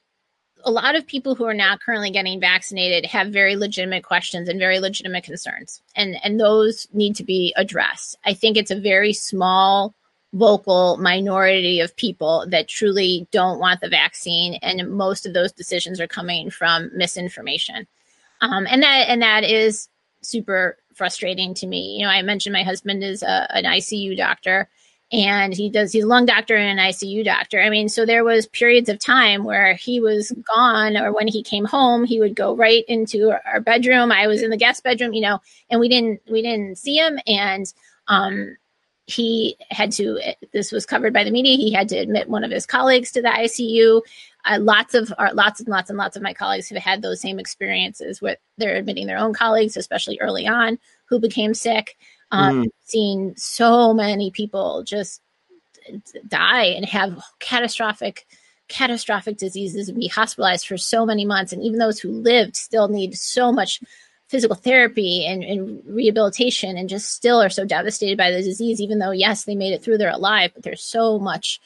[0.64, 4.60] a lot of people who are now currently getting vaccinated have very legitimate questions and
[4.60, 8.18] very legitimate concerns and and those need to be addressed.
[8.26, 9.94] I think it's a very small
[10.34, 16.00] vocal minority of people that truly don't want the vaccine and most of those decisions
[16.00, 17.88] are coming from misinformation.
[18.42, 19.90] Um, and that and that is
[20.22, 21.98] super frustrating to me.
[21.98, 24.70] You know i mentioned my husband is a, an icu doctor
[25.12, 27.60] and he does he's a lung doctor and an ICU doctor.
[27.62, 31.42] I mean, so there was periods of time where he was gone or when he
[31.42, 34.12] came home, he would go right into our bedroom.
[34.12, 35.40] I was in the guest bedroom, you know,
[35.70, 37.72] and we didn't we didn't see him and
[38.08, 38.56] um
[39.10, 40.20] he had to
[40.54, 43.22] this was covered by the media he had to admit one of his colleagues to
[43.24, 44.02] the icu
[44.46, 47.40] uh, lots of lots and lots and lots of my colleagues have had those same
[47.40, 51.98] experiences with they're admitting their own colleagues especially early on who became sick
[52.32, 52.68] um, mm.
[52.86, 55.22] Seen so many people just
[56.28, 58.26] die and have catastrophic
[58.68, 62.88] catastrophic diseases and be hospitalized for so many months and even those who lived still
[62.88, 63.82] need so much
[64.28, 69.00] physical therapy and, and, rehabilitation and just still are so devastated by the disease even
[69.00, 71.60] though yes they made it through they're alive but there's so much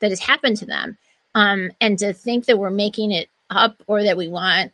[0.00, 0.98] that has happened to them
[1.34, 4.72] um, and to think that we're making it up or that we want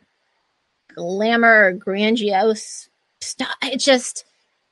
[0.95, 2.89] glamour or grandiose
[3.21, 4.25] stuff it just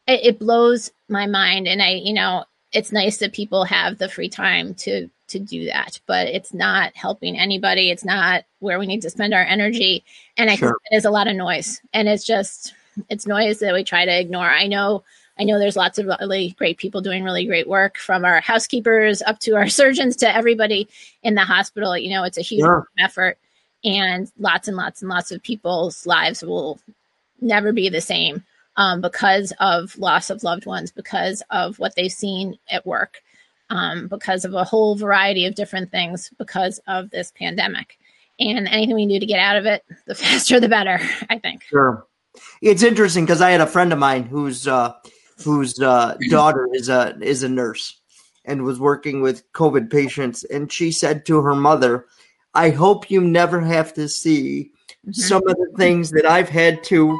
[0.07, 1.67] it, it blows my mind.
[1.67, 5.65] And I, you know, it's nice that people have the free time to to do
[5.65, 7.91] that, but it's not helping anybody.
[7.91, 10.05] It's not where we need to spend our energy.
[10.37, 10.69] And I sure.
[10.69, 11.81] think there's a lot of noise.
[11.93, 12.73] And it's just
[13.09, 14.49] it's noise that we try to ignore.
[14.49, 15.03] I know
[15.39, 19.21] I know there's lots of really great people doing really great work from our housekeepers
[19.21, 20.87] up to our surgeons to everybody
[21.23, 21.97] in the hospital.
[21.97, 22.65] You know, it's a huge
[22.97, 23.37] effort
[23.83, 26.79] and lots and lots and lots of people's lives will
[27.41, 28.43] never be the same
[28.77, 33.21] um, because of loss of loved ones, because of what they've seen at work,
[33.69, 37.97] um, because of a whole variety of different things, because of this pandemic.
[38.39, 40.99] And anything we can do to get out of it, the faster the better,
[41.29, 41.63] I think.
[41.63, 42.05] Sure.
[42.61, 44.93] It's interesting because I had a friend of mine whose uh,
[45.43, 47.99] whose uh, daughter is a is a nurse
[48.45, 52.05] and was working with COVID patients, and she said to her mother,
[52.53, 55.13] "I hope you never have to see mm-hmm.
[55.13, 57.19] some of the things that I've had to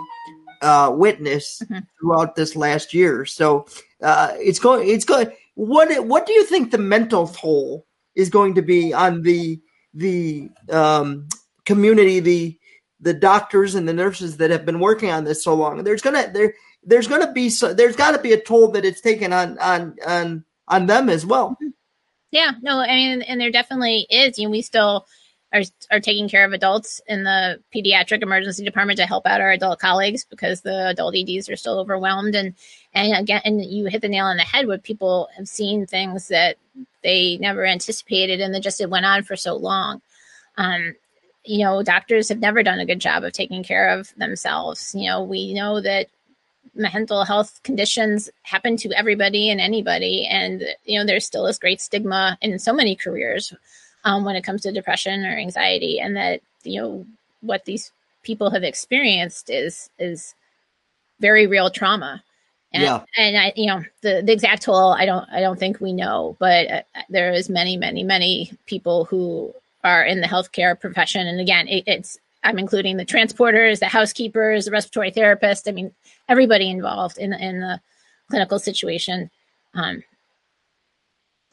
[0.61, 1.79] uh, witness mm-hmm.
[1.99, 3.25] throughout this last year.
[3.25, 3.67] So
[4.01, 4.89] uh, it's going.
[4.89, 5.31] It's going.
[5.55, 7.85] What What do you think the mental toll
[8.15, 9.61] is going to be on the
[9.93, 11.27] the um,
[11.65, 12.59] community, the
[12.99, 15.83] the doctors and the nurses that have been working on this so long?
[15.83, 16.53] There's gonna there
[16.83, 19.95] there's gonna be so, there's got to be a toll that it's taken on on
[20.05, 21.51] on on them as well.
[21.51, 21.69] Mm-hmm.
[22.31, 24.37] Yeah, no, I mean, and there definitely is.
[24.37, 25.07] You know, we still
[25.53, 29.51] are, are taking care of adults in the pediatric emergency department to help out our
[29.51, 32.35] adult colleagues because the adult EDs are still overwhelmed.
[32.35, 32.53] And,
[32.93, 36.27] and again, and you hit the nail on the head with people have seen things
[36.27, 36.57] that
[37.03, 40.01] they never anticipated and that just it went on for so long.
[40.57, 40.95] Um,
[41.45, 44.93] you know, doctors have never done a good job of taking care of themselves.
[44.93, 46.07] You know, we know that
[46.75, 50.27] mental health conditions happen to everybody and anybody.
[50.27, 53.53] And, you know, there's still this great stigma in so many careers
[54.07, 57.05] um, when it comes to depression or anxiety, and that you know
[57.41, 57.91] what these
[58.23, 60.33] people have experienced is is
[61.19, 62.23] very real trauma.
[62.73, 63.03] And, yeah.
[63.15, 66.35] and I, you know, the, the exact toll, I don't, I don't think we know,
[66.37, 69.53] but uh, there is many, many, many people who
[69.85, 71.25] are in the healthcare profession.
[71.27, 75.67] And again, it, it's, I'm including the transporters, the housekeepers, the respiratory therapist.
[75.67, 75.93] I mean,
[76.27, 77.79] everybody involved in, in the
[78.29, 79.31] clinical situation,
[79.73, 80.03] um,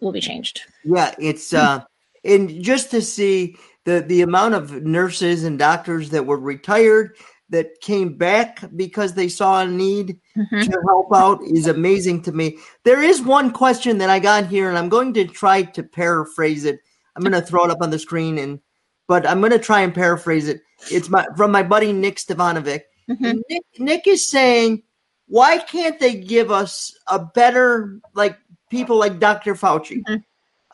[0.01, 0.63] will be changed.
[0.83, 1.15] Yeah.
[1.19, 1.85] It's, uh,
[2.25, 7.17] and just to see the the amount of nurses and doctors that were retired
[7.51, 10.61] that came back because they saw a need mm-hmm.
[10.63, 12.59] to help out is amazing to me.
[12.85, 16.65] There is one question that I got here, and I'm going to try to paraphrase
[16.65, 16.81] it.
[17.15, 18.61] I'm going to throw it up on the screen, and
[19.07, 20.63] but I'm going to try and paraphrase it.
[20.91, 22.83] It's my from my buddy Nick Stevanovic.
[23.09, 23.39] Mm-hmm.
[23.51, 24.83] Nick, Nick is saying,
[25.27, 28.39] why can't they give us a better like
[28.71, 29.55] people like Dr.
[29.55, 30.03] Fauci?
[30.03, 30.15] Mm-hmm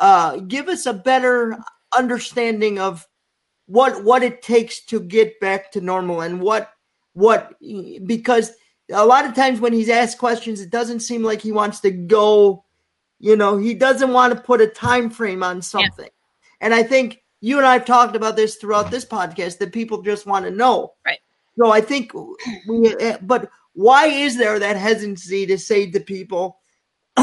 [0.01, 1.59] uh, give us a better
[1.97, 3.07] understanding of
[3.67, 6.73] what what it takes to get back to normal and what
[7.13, 7.55] what
[8.05, 8.53] because
[8.93, 11.91] a lot of times when he's asked questions, it doesn't seem like he wants to
[11.91, 12.65] go.
[13.19, 16.07] You know, he doesn't want to put a time frame on something.
[16.07, 16.57] Yeah.
[16.63, 20.03] And I think you and I have talked about this throughout this podcast that people
[20.03, 20.95] just want to know.
[21.05, 21.19] Right.
[21.59, 22.13] So I think
[22.67, 26.59] we, but why is there that hesitancy to say to people,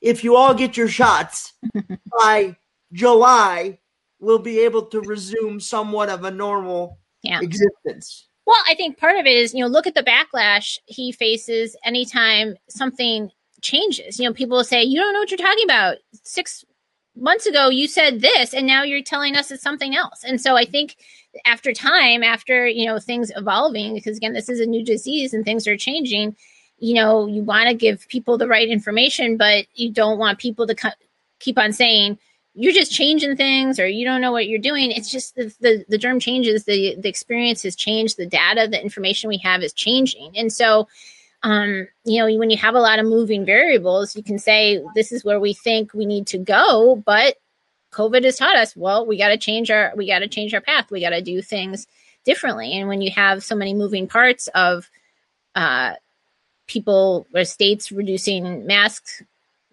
[0.00, 1.54] if you all get your shots
[2.20, 2.56] by
[2.92, 3.78] July,
[4.20, 7.40] we'll be able to resume somewhat of a normal yeah.
[7.40, 8.28] existence?
[8.46, 11.76] Well, I think part of it is, you know, look at the backlash he faces
[11.84, 13.30] anytime something
[13.60, 14.20] changes.
[14.20, 15.96] You know, people will say, you don't know what you're talking about.
[16.22, 16.64] Six
[17.16, 20.22] months ago, you said this, and now you're telling us it's something else.
[20.22, 20.96] And so I think
[21.44, 25.44] after time, after, you know, things evolving, because again, this is a new disease and
[25.44, 26.36] things are changing,
[26.78, 30.66] you know, you want to give people the right information, but you don't want people
[30.66, 30.90] to co-
[31.40, 32.18] keep on saying,
[32.54, 34.90] you're just changing things or you don't know what you're doing.
[34.90, 38.82] It's just the, the, the germ changes, the, the experience has changed, the data, the
[38.82, 40.36] information we have is changing.
[40.36, 40.88] And so,
[41.42, 45.12] um, you know, when you have a lot of moving variables, you can say, this
[45.12, 47.36] is where we think we need to go, but
[47.92, 50.60] COVID has taught us, well, we got to change our, we got to change our
[50.60, 50.90] path.
[50.90, 51.86] We got to do things
[52.24, 52.72] differently.
[52.78, 54.90] And when you have so many moving parts of,
[55.54, 55.94] uh,
[56.66, 59.22] people or states reducing mask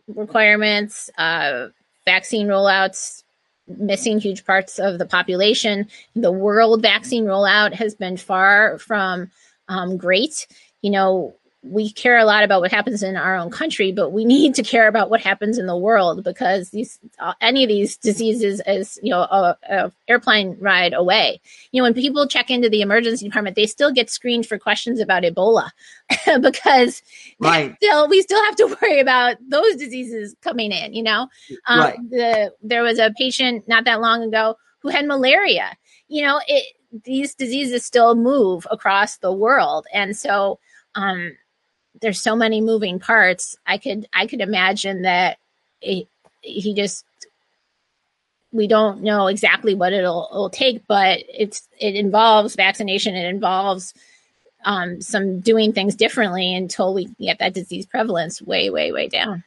[0.08, 1.68] requirements, uh,
[2.06, 3.24] vaccine rollouts
[3.68, 5.88] missing huge parts of the population.
[6.16, 9.32] The world vaccine rollout has been far from
[9.70, 10.48] um, great.
[10.82, 14.26] You know, we care a lot about what happens in our own country, but we
[14.26, 17.96] need to care about what happens in the world because these uh, any of these
[17.96, 21.40] diseases is you know a, a, airplane ride away.
[21.72, 25.00] You know, when people check into the emergency department, they still get screened for questions
[25.00, 25.70] about Ebola
[26.42, 27.02] because
[27.40, 27.74] right.
[27.82, 30.94] still we still have to worry about those diseases coming in.
[30.94, 31.30] You know,
[31.68, 32.10] um, right.
[32.10, 35.78] the there was a patient not that long ago who had malaria.
[36.10, 40.60] You know, it these diseases still move across the world, and so
[40.96, 41.32] um,
[42.02, 43.58] there's so many moving parts.
[43.66, 45.38] I could I could imagine that
[45.82, 47.06] he just
[48.54, 53.16] we don't know exactly what it'll, it'll take, but it's it involves vaccination.
[53.16, 53.94] It involves
[54.66, 59.44] um, some doing things differently until we get that disease prevalence way, way, way down.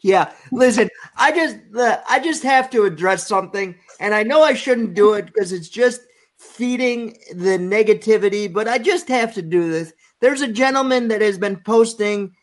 [0.00, 4.54] Yeah, listen, I just uh, I just have to address something, and I know I
[4.54, 6.02] shouldn't do it because it's just
[6.38, 11.38] feeding the negativity, but I just have to do this there's a gentleman that has
[11.38, 12.34] been posting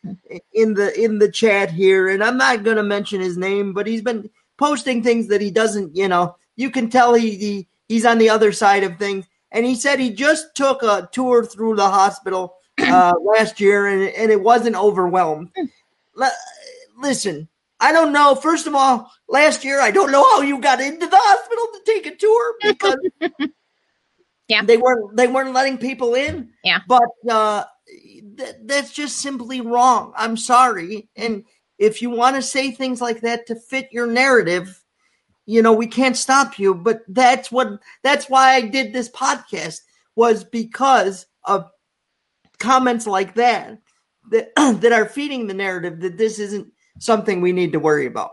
[0.52, 3.86] in the in the chat here and i'm not going to mention his name but
[3.86, 6.36] he's been posting things that he doesn't you know.
[6.56, 9.26] You can tell he, he he's on the other side of things.
[9.52, 14.02] And he said he just took a tour through the hospital uh, last year and,
[14.14, 15.50] and it wasn't overwhelmed.
[16.98, 17.48] Listen
[17.78, 18.34] i don't know.
[18.34, 21.80] First of all last year i don't know how you got into the hospital to
[21.84, 22.96] take a tour because
[24.48, 24.62] yeah.
[24.64, 26.50] They weren't they weren't letting people in.
[26.62, 26.80] Yeah.
[26.86, 27.64] But uh
[28.36, 30.12] th- that's just simply wrong.
[30.16, 31.08] I'm sorry.
[31.16, 31.44] And
[31.78, 34.82] if you want to say things like that to fit your narrative,
[35.46, 39.80] you know, we can't stop you, but that's what that's why I did this podcast
[40.14, 41.68] was because of
[42.58, 43.78] comments like that
[44.30, 48.30] that that are feeding the narrative that this isn't something we need to worry about.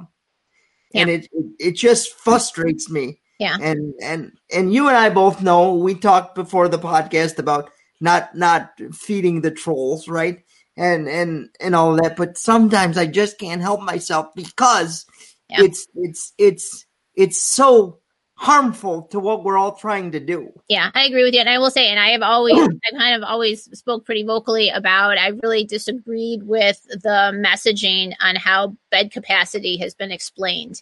[0.91, 1.01] Yeah.
[1.01, 3.57] And it, it it just frustrates me yeah.
[3.61, 8.35] And and and you and I both know we talked before the podcast about not
[8.35, 10.43] not feeding the trolls, right?
[10.75, 15.05] And and and all that, but sometimes I just can't help myself because
[15.49, 15.63] yeah.
[15.63, 17.99] it's it's it's it's so
[18.35, 20.51] harmful to what we're all trying to do.
[20.67, 21.39] Yeah, I agree with you.
[21.39, 22.57] And I will say, and I have always,
[22.93, 28.35] I kind of always spoke pretty vocally about, I really disagreed with the messaging on
[28.35, 30.81] how bed capacity has been explained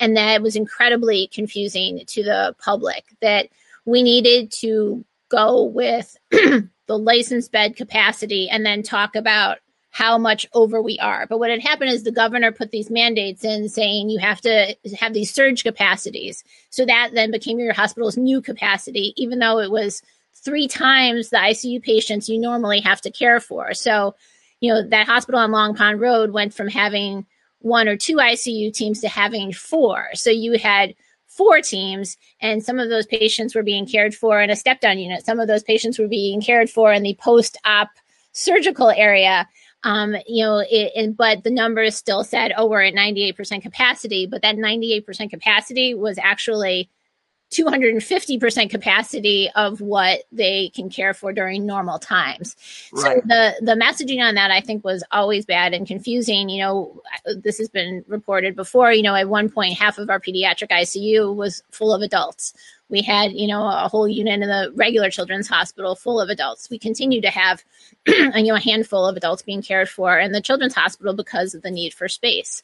[0.00, 3.48] and that was incredibly confusing to the public that
[3.84, 9.58] we needed to go with the licensed bed capacity and then talk about
[9.90, 11.26] how much over we are.
[11.26, 14.74] But what had happened is the governor put these mandates in saying you have to
[14.98, 16.42] have these surge capacities.
[16.70, 20.02] So that then became your hospital's new capacity, even though it was
[20.34, 23.74] three times the ICU patients you normally have to care for.
[23.74, 24.14] So,
[24.60, 27.26] you know, that hospital on Long Pond Road went from having
[27.62, 30.08] one or two ICU teams to having four.
[30.14, 30.94] So you had
[31.26, 34.98] four teams, and some of those patients were being cared for in a step down
[34.98, 35.24] unit.
[35.24, 37.90] Some of those patients were being cared for in the post op
[38.32, 39.48] surgical area.
[39.84, 44.26] Um, you know, it, it, but the numbers still said, oh, we're at 98% capacity,
[44.26, 46.88] but that 98% capacity was actually
[47.52, 52.56] 250% capacity of what they can care for during normal times.
[52.92, 53.16] Right.
[53.16, 56.48] So the the messaging on that I think was always bad and confusing.
[56.48, 57.02] You know,
[57.36, 61.34] this has been reported before, you know, at one point half of our pediatric ICU
[61.34, 62.54] was full of adults.
[62.88, 66.68] We had, you know, a whole unit in the regular children's hospital full of adults.
[66.68, 67.64] We continue to have,
[68.06, 71.62] you know, a handful of adults being cared for in the children's hospital because of
[71.62, 72.62] the need for space.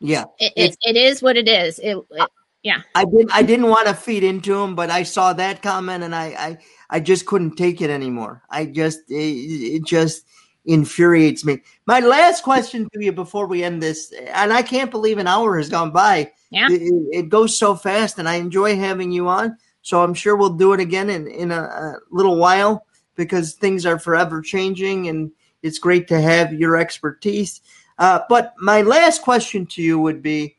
[0.00, 1.78] Yeah, it, it, it is what it is.
[1.78, 2.30] It, it,
[2.62, 2.82] yeah.
[2.94, 3.30] I didn't.
[3.32, 6.58] I didn't want to feed into him, but I saw that comment and I, I,
[6.90, 8.42] I just couldn't take it anymore.
[8.50, 10.26] I just, it, it just
[10.64, 11.62] infuriates me.
[11.86, 15.56] My last question to you before we end this, and I can't believe an hour
[15.56, 16.32] has gone by.
[16.50, 16.66] Yeah.
[16.70, 19.56] It, it goes so fast, and I enjoy having you on.
[19.82, 22.84] So I'm sure we'll do it again in in a, a little while
[23.14, 25.30] because things are forever changing, and
[25.62, 27.60] it's great to have your expertise.
[27.98, 30.55] Uh, but my last question to you would be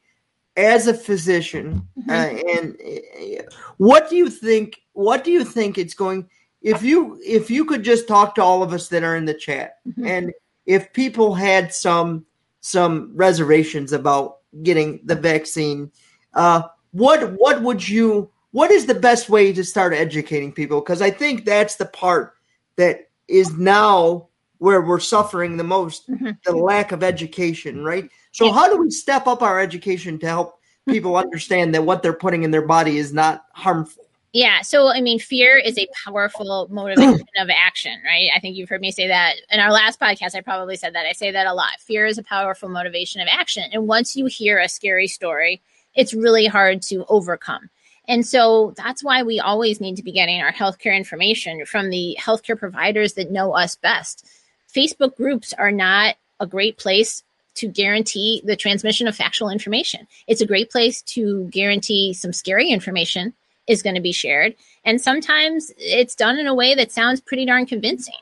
[0.57, 2.09] as a physician mm-hmm.
[2.09, 3.43] uh, and uh,
[3.77, 6.27] what do you think what do you think it's going
[6.61, 9.33] if you if you could just talk to all of us that are in the
[9.33, 10.05] chat mm-hmm.
[10.05, 10.33] and
[10.65, 12.25] if people had some
[12.61, 15.91] some reservations about getting the vaccine
[16.33, 21.01] uh, what what would you what is the best way to start educating people because
[21.01, 22.33] i think that's the part
[22.77, 24.27] that is now
[24.57, 26.31] where we're suffering the most mm-hmm.
[26.45, 30.59] the lack of education right so how do we step up our education to help
[30.87, 34.03] people understand that what they're putting in their body is not harmful?
[34.33, 38.29] Yeah so i mean fear is a powerful motivation of action right?
[38.35, 41.05] I think you've heard me say that in our last podcast i probably said that.
[41.05, 41.79] I say that a lot.
[41.79, 45.61] Fear is a powerful motivation of action and once you hear a scary story
[45.97, 47.69] it's really hard to overcome.
[48.07, 52.15] And so that's why we always need to be getting our healthcare information from the
[52.21, 54.25] healthcare providers that know us best.
[54.73, 57.23] Facebook groups are not a great place
[57.57, 60.07] to guarantee the transmission of factual information.
[60.27, 63.33] It's a great place to guarantee some scary information
[63.67, 64.55] is going to be shared.
[64.85, 68.13] And sometimes it's done in a way that sounds pretty darn convincing.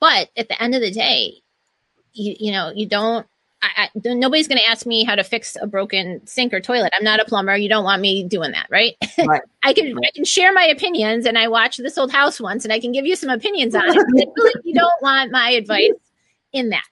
[0.00, 1.42] But at the end of the day,
[2.12, 3.26] you, you know, you don't,
[3.60, 6.92] I, I, nobody's going to ask me how to fix a broken sink or toilet.
[6.96, 7.56] I'm not a plumber.
[7.56, 8.96] You don't want me doing that, right?
[9.26, 9.42] right.
[9.64, 10.06] I can right.
[10.06, 12.92] I can share my opinions, and I watched this old house once, and I can
[12.92, 14.28] give you some opinions on it.
[14.64, 15.90] you don't want my advice
[16.52, 16.84] in that.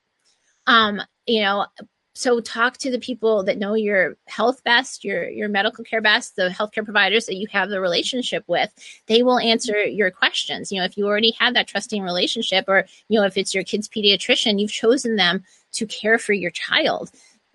[0.66, 1.66] Um, you know,
[2.14, 6.36] so talk to the people that know your health best, your your medical care best,
[6.36, 8.72] the healthcare providers that you have the relationship with.
[9.06, 10.72] They will answer your questions.
[10.72, 13.64] You know, if you already have that trusting relationship, or you know, if it's your
[13.64, 17.10] kid's pediatrician, you've chosen them to care for your child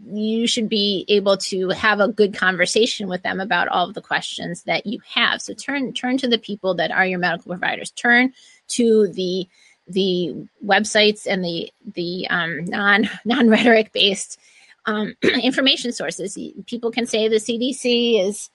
[0.06, 4.02] you should be able to have a good conversation with them about all of the
[4.02, 7.92] questions that you have so turn turn to the people that are your medical providers
[7.92, 8.34] turn
[8.68, 9.48] to the
[9.88, 14.40] the websites and the the um, non non rhetoric based
[14.86, 16.38] um, information sources.
[16.66, 18.50] People can say the cdc is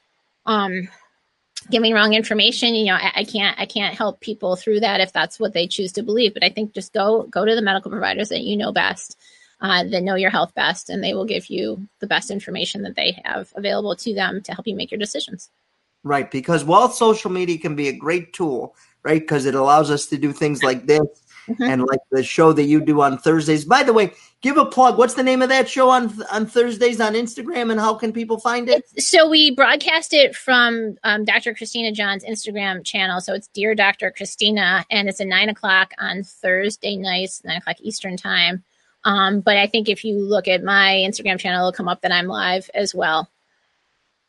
[0.47, 0.89] um,
[1.71, 2.75] giving wrong information.
[2.75, 5.67] You know I, I, can't i can't help people through that if that's what they
[5.67, 6.35] choose to believe.
[6.35, 9.17] But i think just go go to the medical providers that you know best
[9.61, 12.95] uh, that know your health best, and they will give you the best information that
[12.95, 15.51] they have available to them to help you make your decisions.
[16.03, 20.07] Right, because while social media can be a great tool, right, because it allows us
[20.07, 21.01] to do things like this
[21.49, 21.63] mm-hmm.
[21.63, 23.65] and like the show that you do on Thursdays.
[23.65, 24.99] By the way, give a plug.
[24.99, 28.39] What's the name of that show on on Thursdays on Instagram, and how can people
[28.39, 28.85] find it?
[29.01, 31.55] So we broadcast it from um, Dr.
[31.55, 33.21] Christina Johns' Instagram channel.
[33.21, 34.11] So it's Dear Dr.
[34.11, 38.65] Christina, and it's at nine o'clock on Thursday nights, nine o'clock Eastern time.
[39.05, 42.11] Um, but I think if you look at my Instagram channel, it'll come up that
[42.11, 43.31] I'm live as well.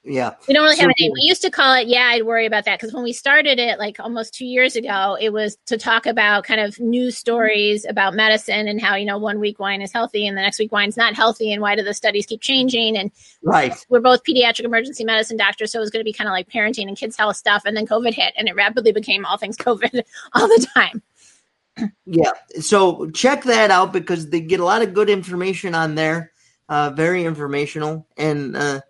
[0.07, 0.35] Yeah.
[0.47, 1.11] We don't really so, have a name.
[1.13, 3.77] We used to call it, yeah, I'd worry about that because when we started it
[3.77, 8.13] like almost two years ago, it was to talk about kind of news stories about
[8.13, 10.97] medicine and how, you know, one week wine is healthy and the next week wine's
[10.97, 12.97] not healthy and why do the studies keep changing?
[12.97, 13.11] And
[13.43, 13.73] right.
[13.89, 16.49] We're both pediatric emergency medicine doctors, so it was going to be kind of like
[16.49, 17.63] parenting and kids' health stuff.
[17.65, 20.03] And then COVID hit and it rapidly became all things COVID
[20.33, 21.01] all the time
[22.05, 22.31] yeah.
[22.59, 26.31] So check that out because they get a lot of good information on there.
[26.69, 28.81] Uh, very informational, and uh,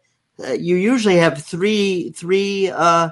[0.45, 3.09] uh you usually have three three uh,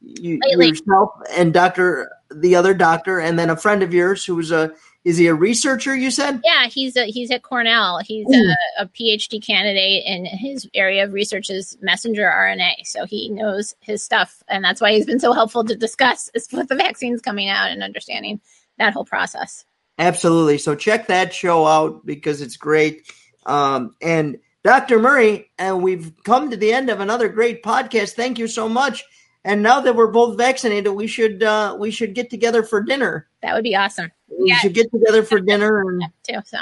[0.00, 4.72] you, yourself and Doctor the other doctor, and then a friend of yours who's a
[5.04, 5.94] is he a researcher?
[5.94, 6.40] You said?
[6.42, 8.00] Yeah, he's a, he's at Cornell.
[8.04, 12.86] He's a, a, PhD candidate, and his area of research is messenger RNA.
[12.86, 16.66] So he knows his stuff, and that's why he's been so helpful to discuss with
[16.66, 18.40] the vaccines coming out and understanding
[18.78, 19.64] that whole process.
[19.98, 20.58] Absolutely.
[20.58, 23.10] So check that show out because it's great.
[23.46, 24.98] Um, and Dr.
[24.98, 28.14] Murray, and we've come to the end of another great podcast.
[28.14, 29.04] Thank you so much.
[29.44, 33.28] And now that we're both vaccinated, we should uh, we should get together for dinner.
[33.42, 34.10] That would be awesome.
[34.28, 34.56] We yeah.
[34.56, 36.40] should get together for dinner and too.
[36.44, 36.58] So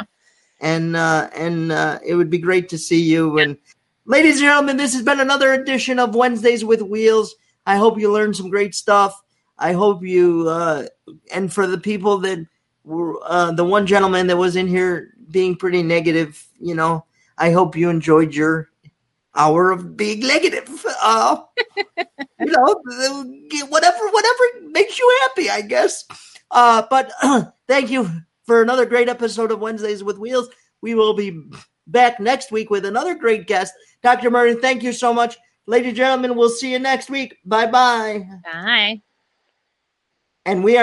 [0.61, 3.39] and uh, and uh, it would be great to see you.
[3.39, 3.57] And
[4.05, 7.35] ladies and gentlemen, this has been another edition of Wednesdays with Wheels.
[7.65, 9.19] I hope you learned some great stuff.
[9.59, 10.89] I hope you, uh,
[11.33, 12.47] and for the people that
[12.85, 17.07] were, uh, the one gentleman that was in here being pretty negative, you know,
[17.39, 18.71] I hope you enjoyed your
[19.35, 20.85] hour of being negative.
[21.03, 21.39] Uh,
[21.99, 22.83] you know,
[23.69, 26.05] whatever, whatever makes you happy, I guess.
[26.51, 27.13] Uh, but
[27.69, 28.09] thank you
[28.47, 30.49] for another great episode of Wednesdays with Wheels.
[30.81, 31.43] We will be
[31.87, 33.75] back next week with another great guest.
[34.03, 34.31] Dr.
[34.31, 35.37] Murray, thank you so much.
[35.67, 37.39] Ladies and gentlemen, we'll see you next week.
[37.45, 38.29] Bye-bye.
[38.45, 39.03] Bye.
[40.45, 40.73] And we are